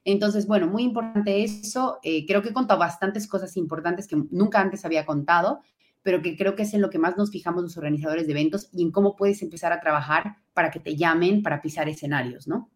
[0.05, 1.99] Entonces, bueno, muy importante eso.
[2.03, 5.61] Eh, creo que he contado bastantes cosas importantes que nunca antes había contado
[6.03, 8.69] pero que creo que es en lo que más nos fijamos los organizadores de eventos
[8.73, 12.71] y en cómo puedes empezar a trabajar para que te llamen para pisar escenarios, ¿no?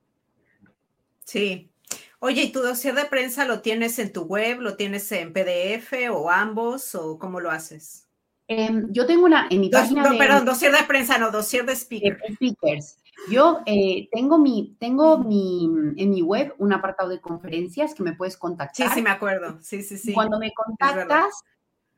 [1.25, 1.71] Sí.
[2.19, 5.93] Oye, ¿y tu dossier de prensa lo tienes en tu web, lo tienes en PDF
[6.11, 8.09] o ambos o cómo lo haces?
[8.47, 10.03] Em, yo tengo una en mi página.
[10.03, 12.21] No, perdón, dossier de prensa, no, dossier de speakers.
[12.35, 12.99] speakers.
[13.31, 15.65] Yo eh, tengo mi, tengo mi,
[15.97, 18.89] en mi web un apartado de conferencias que me puedes contactar.
[18.89, 19.59] Sí, sí, me acuerdo.
[19.63, 20.13] Sí, sí, sí.
[20.13, 21.43] Cuando me contactas,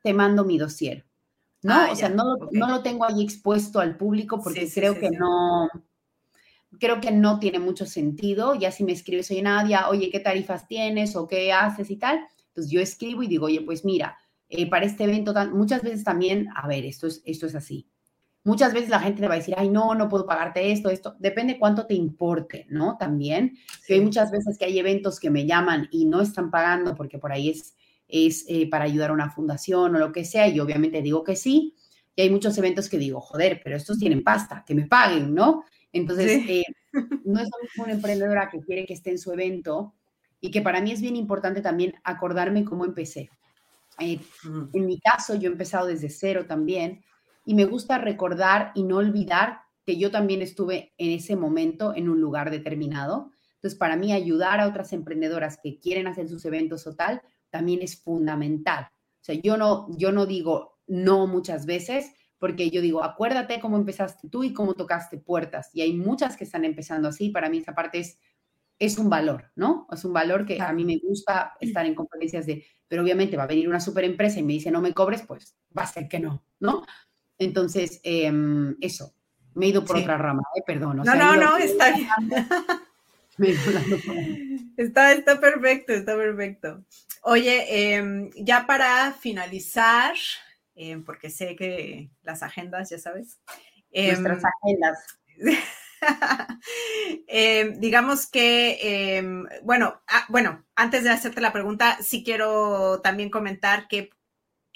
[0.03, 1.05] te mando mi dossier.
[1.63, 1.73] ¿No?
[1.73, 5.69] Ah, o sea, no, no, lo tengo ahí expuesto al público porque creo que no,
[6.79, 8.55] creo que no tiene mucho sentido.
[8.55, 12.19] Ya si me escribes, oye Nadia, oye, ¿qué tarifas tienes o qué haces y tal?
[12.53, 14.17] Pues yo escribo y digo, oye, pues mira,
[14.49, 17.87] eh, para este evento, muchas veces también, a ver, esto es, esto es así.
[18.43, 21.17] Muchas veces la gente te va a decir, ay, no, no puedo pagarte esto, esto.
[21.19, 22.95] Depende cuánto te importe, ¿no?
[22.97, 23.57] También.
[23.89, 27.33] hay muchas veces que hay eventos que me llaman y no están pagando porque por
[27.33, 27.75] ahí es
[28.07, 31.35] es eh, para ayudar a una fundación o lo que sea, y obviamente digo que
[31.35, 31.75] sí.
[32.15, 35.63] Y hay muchos eventos que digo, joder, pero estos tienen pasta, que me paguen, ¿no?
[35.91, 36.63] Entonces, eh,
[37.25, 39.93] no es una emprendedora que quiere que esté en su evento
[40.41, 43.29] y que para mí es bien importante también acordarme cómo empecé.
[43.99, 44.19] Eh,
[44.73, 47.03] en mi caso, yo he empezado desde cero también
[47.45, 52.09] y me gusta recordar y no olvidar que yo también estuve en ese momento en
[52.09, 53.31] un lugar determinado.
[53.55, 57.81] Entonces, para mí, ayudar a otras emprendedoras que quieren hacer sus eventos o tal, también
[57.81, 58.89] es fundamental.
[58.91, 63.77] O sea, yo no, yo no digo no muchas veces, porque yo digo, acuérdate cómo
[63.77, 65.69] empezaste tú y cómo tocaste puertas.
[65.73, 67.29] Y hay muchas que están empezando así.
[67.29, 68.19] Para mí esa parte es,
[68.79, 69.87] es un valor, ¿no?
[69.91, 73.43] Es un valor que a mí me gusta estar en conferencias de, pero obviamente va
[73.43, 76.07] a venir una super empresa y me dice, no me cobres, pues va a ser
[76.07, 76.85] que no, ¿no?
[77.39, 79.13] Entonces, em, eso,
[79.55, 80.61] me he ido por otra rama, ¿eh?
[80.65, 80.97] perdón.
[80.97, 82.07] no, no, no, está bien.
[84.77, 86.83] Está, está perfecto, está perfecto.
[87.23, 90.15] Oye, em, ya para finalizar,
[90.75, 93.39] em, porque sé que las agendas, ya sabes.
[93.91, 94.99] Nuestras em, agendas.
[97.79, 99.23] digamos que,
[99.63, 104.11] bueno, ah, bueno, antes de hacerte la pregunta, sí quiero también comentar que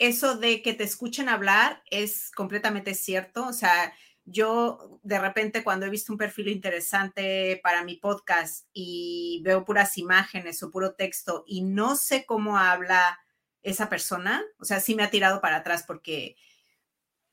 [0.01, 3.45] eso de que te escuchen hablar es completamente cierto.
[3.45, 3.93] O sea,
[4.25, 9.97] yo de repente cuando he visto un perfil interesante para mi podcast y veo puras
[9.97, 13.19] imágenes o puro texto y no sé cómo habla
[13.63, 16.35] esa persona, o sea, sí me ha tirado para atrás porque,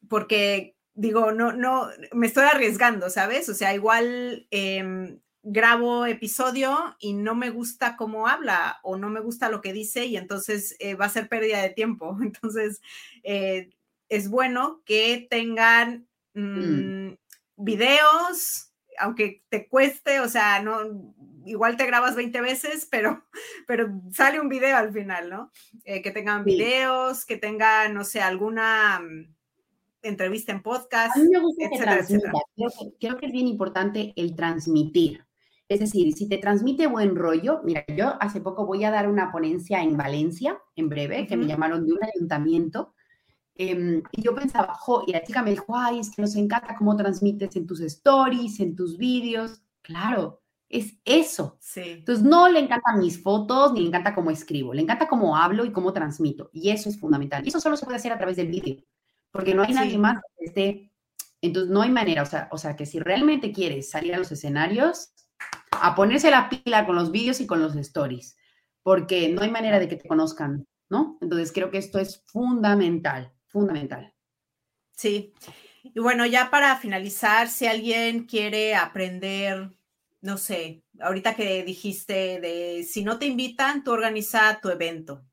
[0.09, 3.49] porque digo, no, no, me estoy arriesgando, ¿sabes?
[3.49, 9.20] O sea, igual em, grabo episodio y no me gusta cómo habla o no me
[9.20, 12.18] gusta lo que dice y entonces eh, va a ser pérdida de tiempo.
[12.22, 12.80] Entonces,
[13.22, 13.70] eh,
[14.09, 16.08] es bueno que tengan
[16.39, 17.09] Mm.
[17.09, 17.18] Mm,
[17.57, 21.14] videos, aunque te cueste, o sea, no,
[21.45, 23.24] igual te grabas 20 veces, pero,
[23.66, 25.51] pero sale un video al final, ¿no?
[25.84, 29.34] Eh, que tengan videos, que tengan, no sé, alguna mm,
[30.03, 31.16] entrevista en podcast.
[31.16, 32.32] A mí me gusta que transmita.
[33.01, 35.24] Creo, que, es bien importante el transmitir.
[35.68, 39.30] Es decir, si te transmite buen rollo, mira, yo hace poco voy a dar una
[39.30, 42.95] ponencia en Valencia, en breve, que me llamaron de un ayuntamiento
[43.61, 46.77] Em, y yo pensaba, jo, y la chica me dijo, ay, es que nos encanta
[46.77, 49.61] cómo transmites en tus stories, en tus vídeos.
[49.83, 50.41] Claro,
[50.71, 51.57] Es eso.
[51.61, 51.81] Sí.
[51.81, 55.65] Entonces, no le encantan mis fotos, ni le encanta cómo escribo, le encanta cómo hablo
[55.65, 56.51] y cómo transmito.
[56.53, 57.45] Y eso es fundamental.
[57.45, 58.85] Y eso solo se puede hacer a través del vídeo,
[59.31, 60.93] porque no hay nadie más que esté.
[61.41, 62.23] Entonces, no hay manera.
[62.23, 65.13] O sea, o sea, que si realmente quieres salir a los escenarios,
[65.71, 68.37] a ponerse la pila con los vídeos y con los stories,
[68.83, 71.19] porque no hay manera de que te conozcan, ¿no?
[71.23, 74.14] Entonces, creo que esto es fundamental, fundamental.
[74.92, 75.34] Sí.
[75.82, 79.72] Y bueno, ya para finalizar, si alguien quiere aprender
[80.20, 85.24] no sé, ahorita que dijiste de si no te invitan, tú organiza tu evento.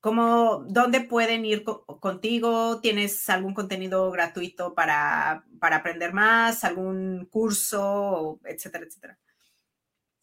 [0.00, 2.80] ¿Cómo, dónde pueden ir contigo?
[2.80, 6.62] ¿Tienes algún contenido gratuito para, para aprender más?
[6.62, 8.40] ¿Algún curso?
[8.44, 9.18] Etcétera, etcétera.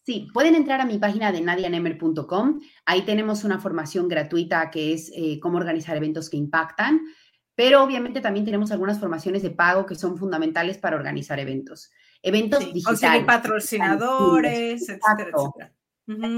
[0.06, 2.62] Sí, pueden entrar a mi página de nadianemer.com.
[2.86, 7.02] Ahí tenemos una formación gratuita que es eh, cómo organizar eventos que impactan,
[7.56, 11.92] pero obviamente también tenemos algunas formaciones de pago que son fundamentales para organizar eventos
[12.22, 13.24] eventos digitales.
[13.26, 15.74] patrocinadores, etcétera, etcétera.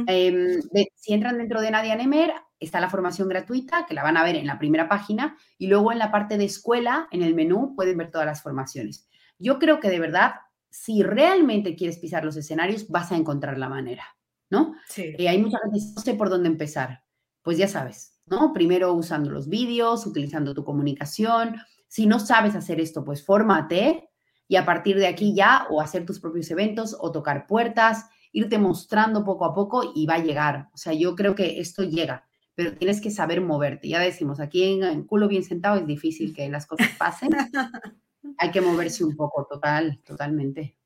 [0.07, 0.61] Em,
[0.95, 4.35] si entran dentro de Nadia Nemer, está la formación gratuita, que la van a ver
[4.35, 7.97] en la primera página, y luego en la parte de escuela, en el menú, pueden
[7.97, 9.09] ver todas las formaciones.
[9.39, 10.35] Yo creo que de verdad,
[10.69, 14.03] si realmente quieres pisar los escenarios, vas a encontrar la manera,
[14.49, 14.75] ¿no?
[14.87, 15.13] Sí.
[15.17, 17.03] Eh, hay mucha gente, no sé por dónde empezar.
[17.41, 18.53] Pues ya sabes, ¿no?
[18.53, 21.55] Primero usando los vídeos, utilizando tu comunicación.
[21.87, 24.09] Si no sabes hacer esto, pues fórmate
[24.47, 28.57] y a partir de aquí ya o hacer tus propios eventos o tocar puertas, irte
[28.57, 30.69] mostrando poco a poco y va a llegar.
[30.73, 33.89] O sea, yo creo que esto llega, pero tienes que saber moverte.
[33.89, 37.29] Ya decimos, aquí en, culo bien sentado es difícil que las cosas pasen.
[38.37, 40.77] Hay que moverse un poco, total, totalmente.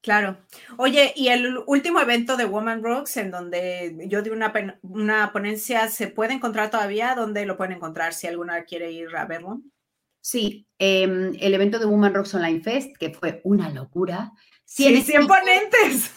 [0.00, 0.38] Claro.
[0.76, 5.88] Oye, y el último evento de Woman Rocks, en donde yo di una, una ponencia,
[5.88, 7.14] ¿se puede encontrar todavía?
[7.14, 9.60] ¿Dónde lo pueden encontrar si alguna quiere ir a verlo?
[10.20, 14.32] Sí, em, el evento de Woman Rocks Online Fest, que fue una locura.
[14.64, 16.12] Sí, 100 ponentes.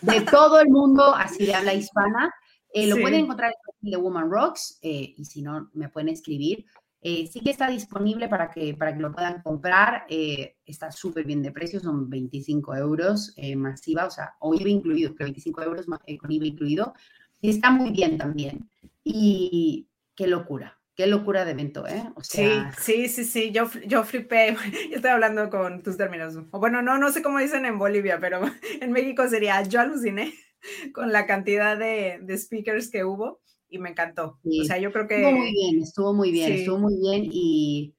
[0.00, 2.32] De todo el mundo, así de habla hispana.
[2.72, 6.08] Eh, lo pueden encontrar en el de Woman Rocks eh, y si no, me pueden
[6.08, 6.66] escribir.
[7.06, 10.06] Eh, sí que está disponible para que, para que lo puedan comprar.
[10.08, 15.24] está súper bien de precio, son 25 euros masiva, o sea, o IVA incluido, que
[15.24, 16.94] 25 euros con IVA incluido.
[17.40, 18.70] Y está muy bien también.
[19.04, 20.78] Y qué locura.
[20.96, 22.04] Qué locura de evento, ¿eh?
[22.22, 22.48] sí,
[22.78, 24.54] sí, sí, sí, yo, yo flipé,
[24.90, 28.18] yo estoy hablando con tus términos, o bueno, no, no sé cómo dicen en Bolivia,
[28.20, 28.40] pero
[28.80, 30.32] en México sería, yo aluciné
[30.94, 33.40] con la cantidad de, de speakers que hubo
[33.74, 34.38] y me encantó.
[34.44, 35.16] O sea, yo creo que...
[35.16, 37.94] Estuvo muy bien, estuvo muy bien, estuvo muy bien y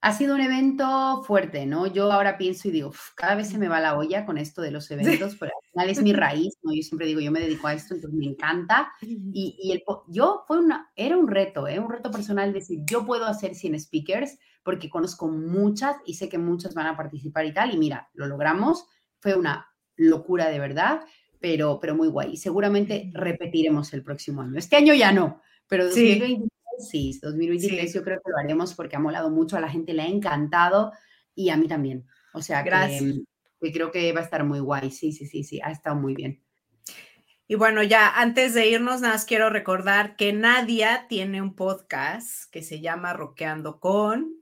[0.00, 1.86] ha sido un evento fuerte, ¿no?
[1.86, 4.70] Yo ahora pienso y digo, cada vez se me va la olla con esto de
[4.70, 6.72] los eventos, pero al final es mi raíz, ¿no?
[6.72, 8.92] Yo siempre digo, yo me dedico a esto, entonces me encanta.
[9.00, 11.80] Y, y el, yo fue una, era un reto, ¿eh?
[11.80, 16.38] Un reto personal decir, yo puedo hacer 100 speakers porque conozco muchas y sé que
[16.38, 17.74] muchas van a participar y tal.
[17.74, 18.86] Y mira, lo logramos,
[19.18, 19.66] fue una
[19.96, 21.00] locura de verdad,
[21.40, 22.32] pero, pero muy guay.
[22.32, 24.58] Y seguramente repetiremos el próximo año.
[24.58, 26.48] Este año ya no, pero 2020
[26.80, 30.02] sí, 2023 yo creo que lo haremos porque ha molado mucho, a la gente le
[30.02, 30.92] ha encantado
[31.34, 32.06] y a mí también.
[32.32, 34.90] O sea, Que, creo que va a estar muy guay.
[34.90, 36.42] Sí, sí, sí, sí, ha estado muy bien.
[37.48, 42.50] Y bueno, ya antes de irnos, nada más quiero recordar que Nadia tiene un podcast
[42.52, 44.34] que se llama Roqueando con.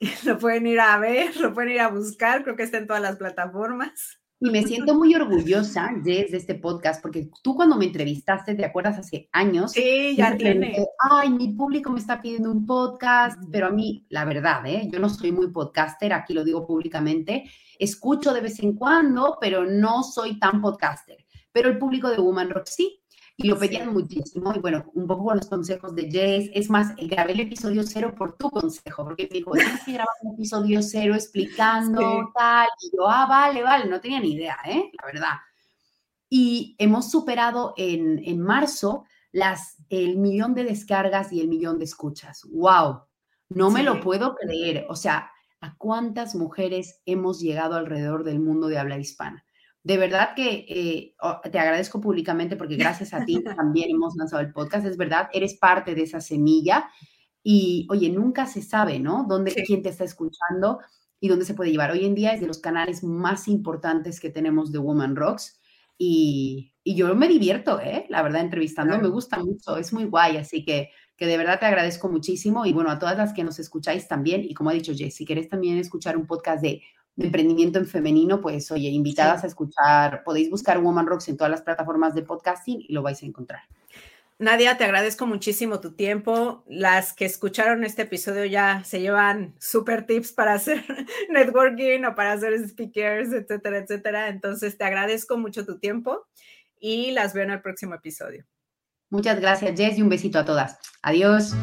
[0.24, 3.00] Lo pueden ir a ver, lo pueden ir a buscar, creo que está en todas
[3.00, 4.20] las plataformas.
[4.44, 8.66] Y me siento muy orgullosa, Jess, de este podcast, porque tú cuando me entrevistaste, ¿te
[8.66, 8.98] acuerdas?
[8.98, 9.72] Hace años.
[9.72, 10.84] Sí, ya tiene.
[11.10, 14.86] Ay, mi público me está pidiendo un podcast, pero a mí, la verdad, ¿eh?
[14.92, 17.50] yo no soy muy podcaster, aquí lo digo públicamente.
[17.78, 21.24] Escucho de vez en cuando, pero no soy tan podcaster.
[21.50, 23.00] Pero el público de Woman Rock sí.
[23.36, 24.52] Y lo pedían muchísimo.
[24.54, 26.50] Y bueno, un poco con los consejos de Jess.
[26.54, 30.14] Es más, grabé el episodio cero por tu consejo, porque me dijo, tienes que grabar
[30.22, 32.68] un episodio cero explicando tal.
[32.80, 34.90] Y yo, ah, vale, vale, no tenía ni idea, ¿eh?
[35.00, 35.34] La verdad.
[36.28, 41.86] Y hemos superado en, en marzo las, el millón de descargas y el millón de
[41.86, 42.44] escuchas.
[42.52, 43.02] ¡Wow!
[43.48, 44.86] No me lo puedo creer.
[44.88, 45.30] O sea,
[45.60, 49.44] ¿a cuántas mujeres hemos llegado alrededor del mundo de habla hispana?
[49.84, 51.14] De verdad que eh,
[51.52, 54.86] te agradezco públicamente porque gracias a ti también hemos lanzado el podcast.
[54.86, 56.88] Es verdad, eres parte de esa semilla
[57.42, 59.26] y, oye, nunca se sabe, ¿no?
[59.28, 60.80] Dónde, quién te está escuchando
[61.20, 61.90] y dónde se puede llevar.
[61.90, 65.60] Hoy en día es de los canales más importantes que tenemos de Woman Rocks
[65.98, 68.06] y, yo me divierto, ¿eh?
[68.10, 71.64] La verdad, entrevistando me gusta mucho, es muy guay, así que, que de verdad te
[71.64, 74.92] agradezco muchísimo y bueno, a todas las que nos escucháis también y como ha dicho
[74.94, 76.82] Jess, si quieres también escuchar un podcast de
[77.16, 81.50] de emprendimiento en femenino, pues oye, invitadas a escuchar, podéis buscar Woman Rocks en todas
[81.50, 83.62] las plataformas de podcasting y lo vais a encontrar.
[84.38, 86.64] Nadia, te agradezco muchísimo tu tiempo.
[86.66, 90.84] Las que escucharon este episodio ya se llevan super tips para hacer
[91.30, 94.28] networking o para hacer speakers, etcétera, etcétera.
[94.28, 96.26] Entonces, te agradezco mucho tu tiempo
[96.80, 98.44] y las veo en el próximo episodio.
[99.08, 100.78] Muchas gracias, Jess, y un besito a todas.
[101.00, 101.54] Adiós.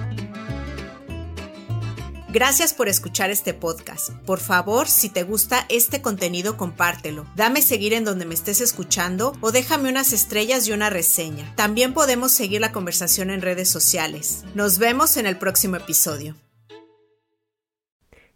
[2.33, 4.11] Gracias por escuchar este podcast.
[4.25, 7.25] Por favor, si te gusta este contenido, compártelo.
[7.35, 11.53] Dame seguir en donde me estés escuchando o déjame unas estrellas y una reseña.
[11.57, 14.45] También podemos seguir la conversación en redes sociales.
[14.55, 16.37] Nos vemos en el próximo episodio.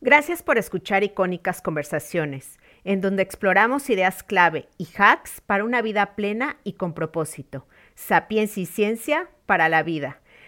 [0.01, 6.17] Gracias por escuchar Icónicas Conversaciones, en donde exploramos ideas clave y hacks para una vida
[6.17, 7.65] plena y con propósito.
[7.95, 10.19] Sapiencia y ciencia para la vida.